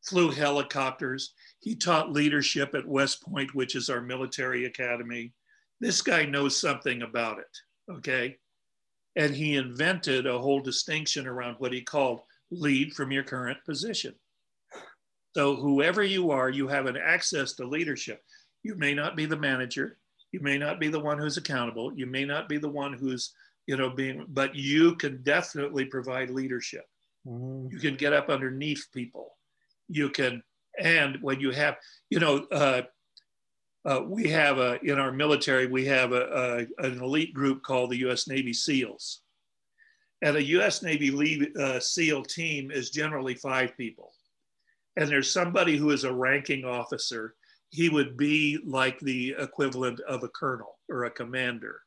[0.06, 1.34] Flew helicopters.
[1.62, 5.32] He taught leadership at West Point, which is our military academy
[5.84, 8.38] this guy knows something about it, okay?
[9.18, 12.22] And he invented a whole distinction around what he called
[12.52, 14.16] lead from your current position.
[15.36, 18.22] So, whoever you are, you have an access to leadership.
[18.64, 19.98] You may not be the manager,
[20.32, 23.34] you may not be the one who's accountable, you may not be the one who's,
[23.68, 26.86] you know, being, but you can definitely provide leadership.
[27.28, 27.74] Mm-hmm.
[27.74, 29.36] You can get up underneath people.
[29.90, 30.44] You can,
[30.80, 31.76] and when you have,
[32.10, 32.84] you know, uh,
[33.86, 37.92] uh, we have a, in our military, we have a, a, an elite group called
[37.92, 39.22] the US Navy SEALs.
[40.22, 44.14] And a US Navy uh, SEAL team is generally five people.
[44.96, 47.36] And there's somebody who is a ranking officer.
[47.72, 51.82] He would be like the equivalent of a colonel or a commander.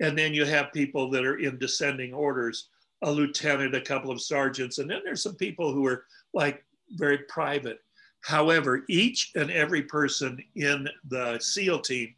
[0.00, 2.68] And then you have people that are in descending orders,
[3.02, 4.78] a lieutenant, a couple of sergeants.
[4.78, 7.80] And then there's some people who are like very private
[8.22, 12.14] However, each and every person in the SEAL team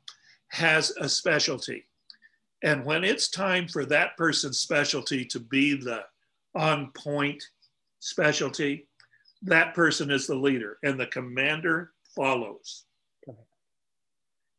[0.48, 1.86] has a specialty.
[2.62, 6.04] And when it's time for that person's specialty to be the
[6.54, 7.42] on point
[8.00, 8.86] specialty,
[9.42, 12.84] that person is the leader and the commander follows.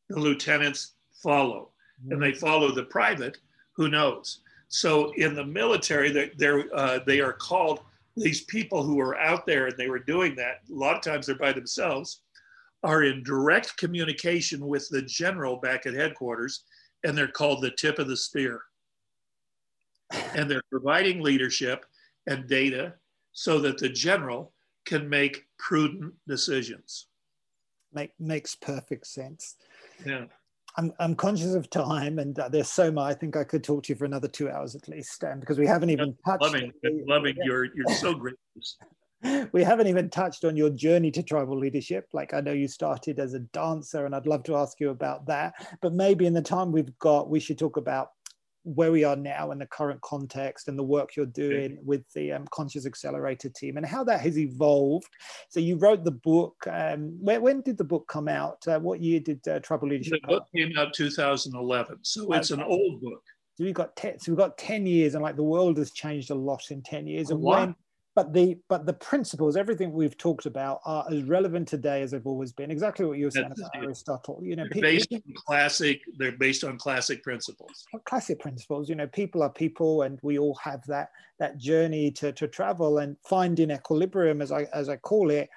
[0.10, 1.70] The lieutenants follow.
[2.10, 3.38] and they follow the private,
[3.74, 4.40] who knows?
[4.68, 7.82] So in the military, they're, they're uh, they are called
[8.16, 10.60] these people who are out there and they were doing that.
[10.70, 12.22] A lot of times they're by themselves,
[12.84, 16.66] are in direct communication with the general back at headquarters,
[17.04, 18.62] and they're called the tip of the spear.
[20.36, 21.86] And they're providing leadership
[22.28, 22.94] and data
[23.32, 24.54] so that the general
[24.86, 27.08] can make prudent decisions.
[27.94, 29.56] Make, makes perfect sense.
[30.06, 30.26] Yeah.
[30.78, 33.12] I'm, I'm conscious of time, and uh, there's so much.
[33.12, 35.60] I think I could talk to you for another two hours at least, um, because
[35.60, 36.42] we haven't even touched.
[36.42, 36.72] Loving,
[37.08, 37.46] loving yeah.
[37.46, 38.78] your, you're so gracious.
[39.52, 42.08] we haven't even touched on your journey to tribal leadership.
[42.12, 45.28] Like I know you started as a dancer, and I'd love to ask you about
[45.28, 45.54] that.
[45.82, 48.10] But maybe in the time we've got, we should talk about
[48.64, 52.32] where we are now in the current context and the work you're doing with the
[52.32, 55.08] um, Conscious Accelerator team and how that has evolved.
[55.50, 56.56] So you wrote the book.
[56.72, 58.66] Um, when, when did the book come out?
[58.68, 60.22] Uh, what year did uh, Tribal Leadership?
[60.22, 63.22] The book came out 2011, so it's an old book.
[63.56, 66.32] So we've got ten, so we've got 10 years, and like the world has changed
[66.32, 67.30] a lot in 10 years.
[67.30, 67.60] A and lot.
[67.60, 67.76] when
[68.16, 72.28] but the but the principles, everything we've talked about, are as relevant today as they've
[72.28, 72.70] always been.
[72.70, 73.86] Exactly what you were saying That's about it.
[73.86, 74.40] Aristotle.
[74.44, 76.02] You know, they're based on classic.
[76.18, 77.86] They're based on classic principles.
[78.06, 78.88] Classic principles.
[78.88, 81.10] You know, people are people, and we all have that
[81.40, 85.50] that journey to to travel and finding equilibrium, as I as I call it.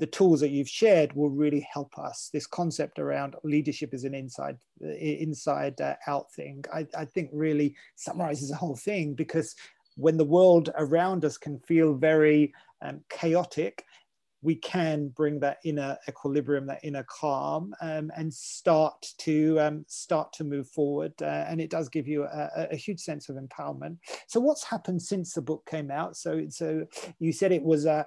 [0.00, 2.28] The tools that you've shared will really help us.
[2.32, 6.64] This concept around leadership is an inside inside uh, out thing.
[6.72, 9.54] I, I think really summarizes the whole thing because
[9.96, 13.84] when the world around us can feel very um, chaotic,
[14.44, 20.32] we can bring that inner equilibrium, that inner calm, um, and start to um, start
[20.34, 21.14] to move forward.
[21.20, 23.96] Uh, and it does give you a, a, huge sense of empowerment.
[24.28, 26.18] So, what's happened since the book came out?
[26.18, 26.84] So, so
[27.18, 28.06] you said it was a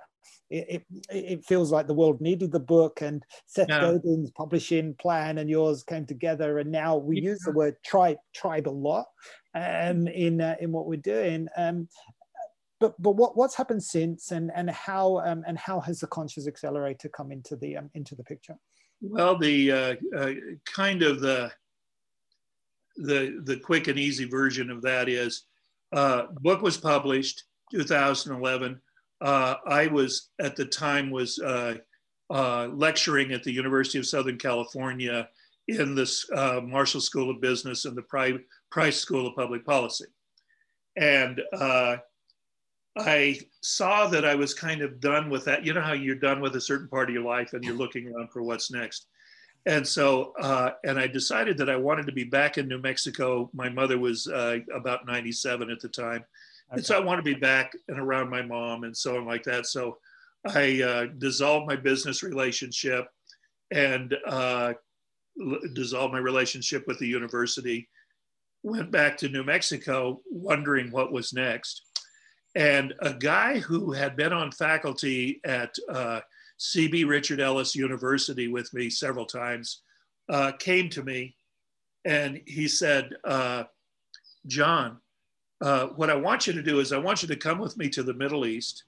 [0.50, 3.82] it, it, it, feels like the world needed the book and Seth yeah.
[3.82, 7.32] Godin's publishing plan and yours came together and now we yeah.
[7.32, 9.08] use the word tribe tribe a lot
[9.56, 11.88] um, in uh, in what we're doing um,
[12.80, 16.48] but but what, what's happened since and and how um, and how has the conscious
[16.48, 18.56] accelerator come into the um, into the picture
[19.02, 20.32] well the uh, uh,
[20.66, 21.52] kind of the
[22.98, 25.44] the the quick and easy version of that is
[25.94, 28.80] uh, book was published 2011
[29.22, 31.76] uh, I was at the time was uh,
[32.30, 35.28] uh, lecturing at the University of Southern California
[35.68, 38.38] in the uh, Marshall School of Business and the
[38.70, 40.06] Price School of Public Policy.
[40.96, 41.98] And uh,
[42.98, 45.66] I saw that I was kind of done with that.
[45.66, 48.08] You know how you're done with a certain part of your life and you're looking
[48.08, 49.08] around for what's next.
[49.66, 53.50] And so, uh, and I decided that I wanted to be back in New Mexico.
[53.54, 56.24] My mother was about 97 at the time
[56.74, 56.82] Okay.
[56.82, 59.66] So I want to be back and around my mom and so on like that.
[59.68, 59.98] So
[60.46, 63.08] I uh, dissolved my business relationship
[63.72, 64.74] and uh,
[65.74, 67.90] dissolved my relationship with the university.
[68.64, 71.84] Went back to New Mexico, wondering what was next.
[72.56, 76.22] And a guy who had been on faculty at uh,
[76.60, 79.84] CB Richard Ellis University with me several times
[80.30, 81.36] uh, came to me
[82.04, 83.66] and he said, uh,
[84.48, 84.98] John,
[85.62, 87.90] uh, what I want you to do is I want you to come with me
[87.90, 88.84] to the Middle East.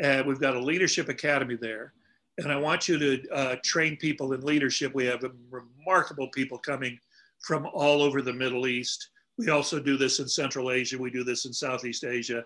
[0.00, 1.92] And we've got a leadership academy there.
[2.38, 4.94] And I want you to uh, train people in leadership.
[4.94, 6.98] We have remarkable people coming
[7.40, 9.10] from all over the Middle East.
[9.36, 10.98] We also do this in Central Asia.
[10.98, 12.44] We do this in Southeast Asia.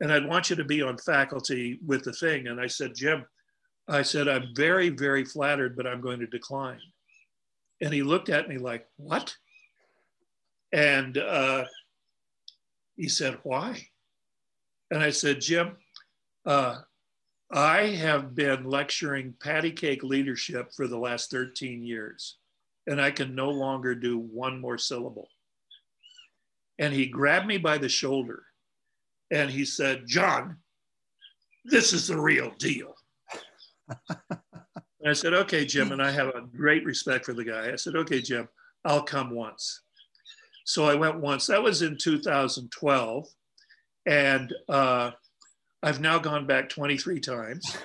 [0.00, 2.48] And I'd want you to be on faculty with the thing.
[2.48, 3.24] And I said, Jim,
[3.88, 6.80] I said, I'm very, very flattered, but I'm going to decline.
[7.80, 9.34] And he looked at me like, what?
[10.72, 11.64] And uh,
[13.00, 13.86] he said, Why?
[14.90, 15.76] And I said, Jim,
[16.44, 16.80] uh,
[17.50, 22.36] I have been lecturing patty cake leadership for the last 13 years,
[22.86, 25.28] and I can no longer do one more syllable.
[26.78, 28.42] And he grabbed me by the shoulder
[29.30, 30.56] and he said, John,
[31.64, 32.94] this is the real deal.
[34.08, 35.92] and I said, okay, Jim.
[35.92, 37.70] And I have a great respect for the guy.
[37.70, 38.48] I said, okay, Jim,
[38.84, 39.82] I'll come once.
[40.64, 41.46] So I went once.
[41.46, 43.26] That was in 2012.
[44.06, 45.10] And uh,
[45.82, 47.76] I've now gone back 23 times.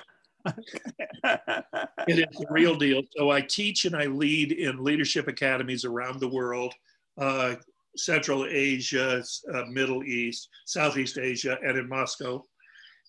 [0.46, 3.02] it is the real deal.
[3.16, 6.74] So I teach and I lead in leadership academies around the world,
[7.18, 7.56] uh,
[7.96, 9.22] Central Asia,
[9.52, 12.44] uh, Middle East, Southeast Asia, and in Moscow.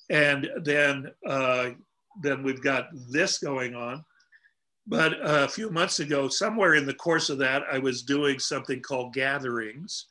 [0.09, 1.71] And then, uh,
[2.21, 4.03] then we've got this going on.
[4.87, 8.39] But uh, a few months ago, somewhere in the course of that, I was doing
[8.39, 10.05] something called gatherings,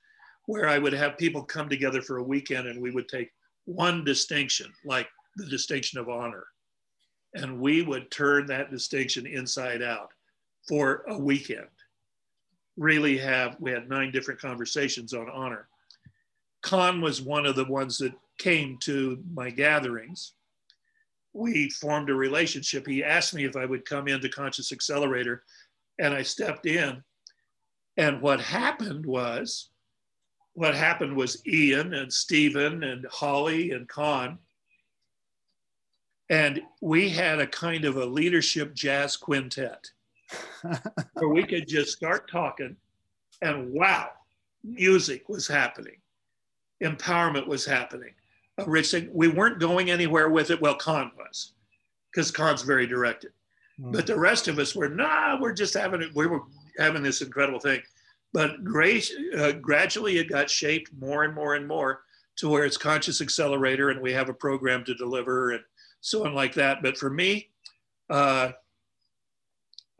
[0.45, 3.33] where I would have people come together for a weekend and we would take
[3.65, 6.47] one distinction, like the distinction of honor,
[7.35, 10.11] and we would turn that distinction inside out
[10.69, 11.67] for a weekend.
[12.77, 15.69] really have, we had nine different conversations on honor.
[16.61, 20.33] Con was one of the ones that came to my gatherings.
[21.37, 22.87] We formed a relationship.
[22.87, 25.45] He asked me if I would come into Conscious Accelerator,
[25.99, 27.03] and I stepped in.
[27.97, 29.71] And what happened was,
[30.55, 34.39] what happened was Ian and Stephen and Holly and Con
[36.29, 39.91] and we had a kind of a leadership jazz quintet
[41.13, 42.77] where we could just start talking
[43.43, 44.09] and wow,
[44.65, 45.99] music was happening,
[46.83, 48.15] empowerment was happening.
[48.65, 49.11] Rich thing.
[49.13, 50.61] We weren't going anywhere with it.
[50.61, 51.53] Well, Con was,
[52.11, 53.33] because Con's very directed.
[53.81, 53.93] Mm.
[53.93, 56.15] But the rest of us were, nah, we're just having it.
[56.15, 56.43] We were
[56.79, 57.83] having this incredible thing.
[58.33, 62.03] But grace, uh, gradually it got shaped more and more and more
[62.37, 65.63] to where it's conscious accelerator and we have a program to deliver and
[66.01, 66.83] so on like that.
[66.83, 67.49] But for me,
[68.11, 68.53] uh,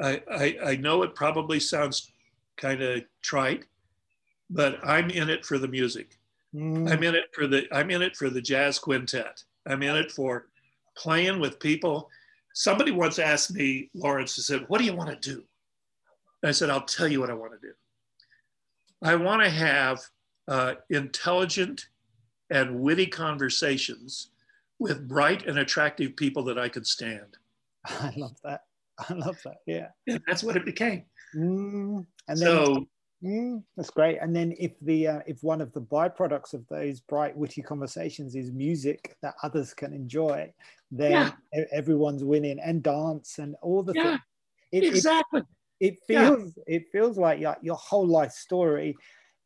[0.01, 2.13] I, I, I know it probably sounds
[2.57, 3.65] kind of trite,
[4.51, 6.19] but I'm in it for the music.
[6.57, 6.91] Mm.
[6.91, 9.43] I'm in it for the I'm in it for the jazz quintet.
[9.67, 10.47] I'm in it for
[10.97, 12.09] playing with people.
[12.55, 15.45] Somebody once asked me, Lawrence, said, "What do you want to do?"
[16.43, 17.75] And I said, "I'll tell you what I want to do.
[19.03, 20.01] I want to have
[20.49, 21.89] uh, intelligent
[22.51, 24.31] and witty conversations
[24.79, 27.37] with bright and attractive people that I could stand.
[27.87, 28.63] I love that.
[29.09, 29.59] I love that.
[29.67, 29.89] Yeah.
[30.07, 31.05] And that's what it became.
[31.35, 32.87] Mm, and then, so
[33.23, 34.19] mm, that's great.
[34.21, 38.35] And then if the uh, if one of the byproducts of those bright, witty conversations
[38.35, 40.53] is music that others can enjoy,
[40.91, 41.65] then yeah.
[41.73, 44.21] everyone's winning and dance and all the yeah, things.
[44.73, 45.41] It, exactly.
[45.41, 45.47] It,
[45.79, 46.77] it feels yeah.
[46.77, 48.97] it feels like your, your whole life story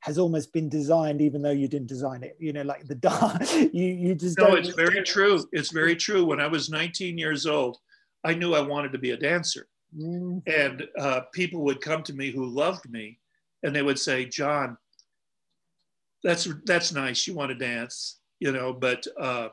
[0.01, 3.55] has almost been designed even though you didn't design it you know like the dance
[3.55, 7.47] you you just no it's very true it's very true when i was 19 years
[7.47, 7.79] old
[8.25, 9.67] i knew i wanted to be a dancer
[9.97, 10.41] mm.
[10.47, 13.19] and uh, people would come to me who loved me
[13.63, 14.77] and they would say john
[16.23, 17.27] that's that's nice.
[17.27, 19.49] You want to dance you know but uh,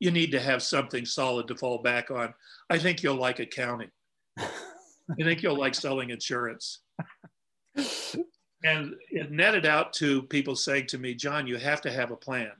[0.00, 2.32] you need to have something solid to fall back on.
[2.70, 3.90] I think you'll like accounting.
[4.38, 6.80] I think you'll like selling insurance.
[8.64, 12.16] And it netted out to people saying to me, John, you have to have a
[12.16, 12.50] plan.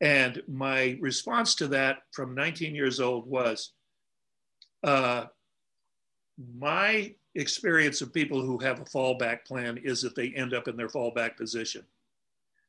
[0.00, 3.72] And my response to that from 19 years old was
[4.82, 5.26] uh,
[6.58, 10.76] my experience of people who have a fallback plan is that they end up in
[10.76, 11.84] their fallback position.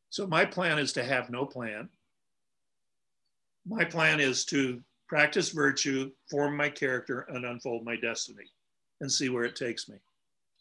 [0.09, 1.89] So my plan is to have no plan.
[3.65, 8.45] My plan is to practice virtue, form my character, and unfold my destiny
[9.01, 9.97] and see where it takes me.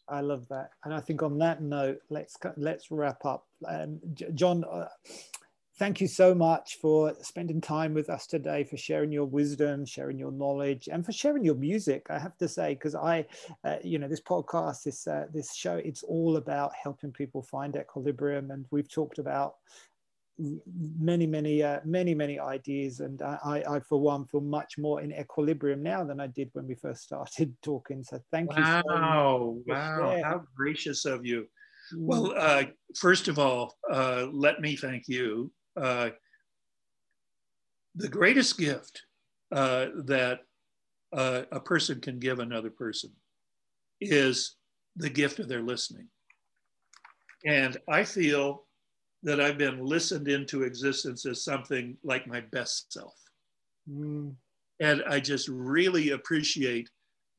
[0.09, 3.45] I love that, and I think on that note, let's let's wrap up.
[3.67, 3.99] Um,
[4.35, 4.87] John, uh,
[5.77, 10.17] thank you so much for spending time with us today, for sharing your wisdom, sharing
[10.17, 12.07] your knowledge, and for sharing your music.
[12.09, 13.25] I have to say, because I,
[13.63, 17.75] uh, you know, this podcast, this uh, this show, it's all about helping people find
[17.75, 19.55] equilibrium, and we've talked about
[20.99, 22.99] many, many, uh, many, many ideas.
[22.99, 26.67] And I, I, for one, feel much more in equilibrium now than I did when
[26.67, 28.03] we first started talking.
[28.03, 28.93] So thank wow, you.
[28.93, 31.47] Wow, so wow, how gracious of you.
[31.93, 32.05] Mm.
[32.05, 32.63] Well, uh,
[32.95, 35.51] first of all, uh, let me thank you.
[35.77, 36.09] Uh,
[37.95, 39.03] the greatest gift
[39.51, 40.41] uh, that
[41.13, 43.11] uh, a person can give another person
[44.01, 44.55] is
[44.95, 46.07] the gift of their listening.
[47.45, 48.65] And I feel
[49.23, 53.15] that I've been listened into existence as something like my best self.
[53.89, 54.33] Mm.
[54.79, 56.89] And I just really appreciate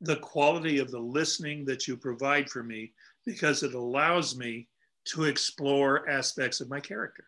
[0.00, 2.92] the quality of the listening that you provide for me
[3.26, 4.68] because it allows me
[5.06, 7.24] to explore aspects of my character.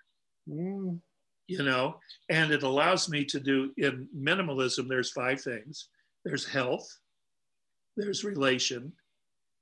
[0.51, 0.99] Mm.
[1.47, 1.97] You know,
[2.29, 5.89] and it allows me to do in minimalism, there's five things
[6.25, 6.87] there's health,
[7.97, 8.93] there's relation,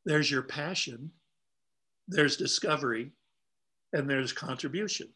[0.04, 1.10] there's your passion,
[2.08, 3.12] there's discovery,
[3.92, 5.08] and there's contribution.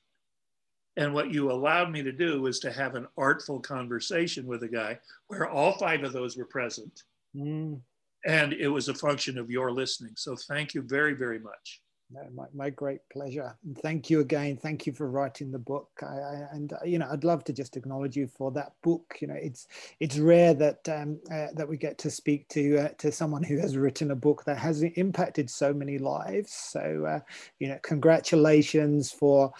[0.96, 4.68] And what you allowed me to do was to have an artful conversation with a
[4.68, 4.98] guy
[5.28, 7.02] where all five of those were present.
[7.34, 7.80] Mm.
[8.26, 10.12] And it was a function of your listening.
[10.16, 11.80] So thank you very, very much.
[12.12, 13.56] No, my, my great pleasure.
[13.64, 14.56] And thank you again.
[14.56, 15.88] Thank you for writing the book.
[16.02, 19.16] I, I, and you know, I'd love to just acknowledge you for that book.
[19.20, 19.66] You know, it's
[19.98, 23.58] it's rare that um, uh, that we get to speak to uh, to someone who
[23.58, 26.52] has written a book that has impacted so many lives.
[26.52, 27.20] So, uh,
[27.58, 29.52] you know, congratulations for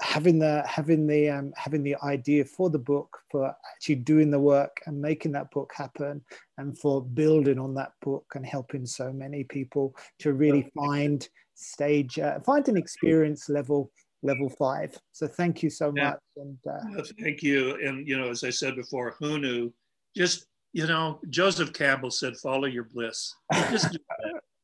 [0.00, 4.38] having the having the um, having the idea for the book for actually doing the
[4.38, 6.22] work and making that book happen
[6.58, 12.18] and for building on that book and helping so many people to really find stage,
[12.18, 13.90] uh, find an experience level
[14.22, 14.98] level five.
[15.12, 16.10] So thank you so yeah.
[16.10, 16.18] much.
[16.36, 17.78] And uh, thank you.
[17.86, 19.72] And you know, as I said before, who knew?
[20.16, 23.34] Just you know, Joseph Campbell said, "Follow your bliss."
[23.70, 23.98] Just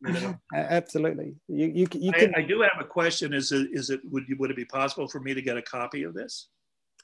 [0.55, 1.35] Absolutely.
[1.49, 2.35] You, you, you can.
[2.35, 3.33] I, I, do have a question.
[3.33, 5.63] Is it, is it, would you, would it be possible for me to get a
[5.63, 6.49] copy of this?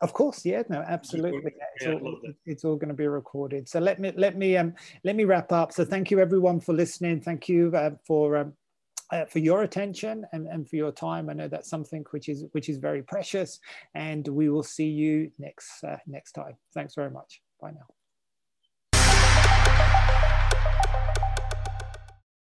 [0.01, 1.53] Of course, yeah, no, absolutely.
[1.77, 3.69] It's all, it's all going to be recorded.
[3.69, 4.75] So let me let me um
[5.05, 5.73] let me wrap up.
[5.73, 7.21] So thank you everyone for listening.
[7.21, 8.53] Thank you uh, for um,
[9.13, 11.31] uh, for your attention and, and for your time.
[11.31, 13.61] I know that's something which is which is very precious,
[13.95, 16.57] and we will see you next uh, next time.
[16.75, 17.41] Thanks very much.
[17.61, 17.87] Bye now.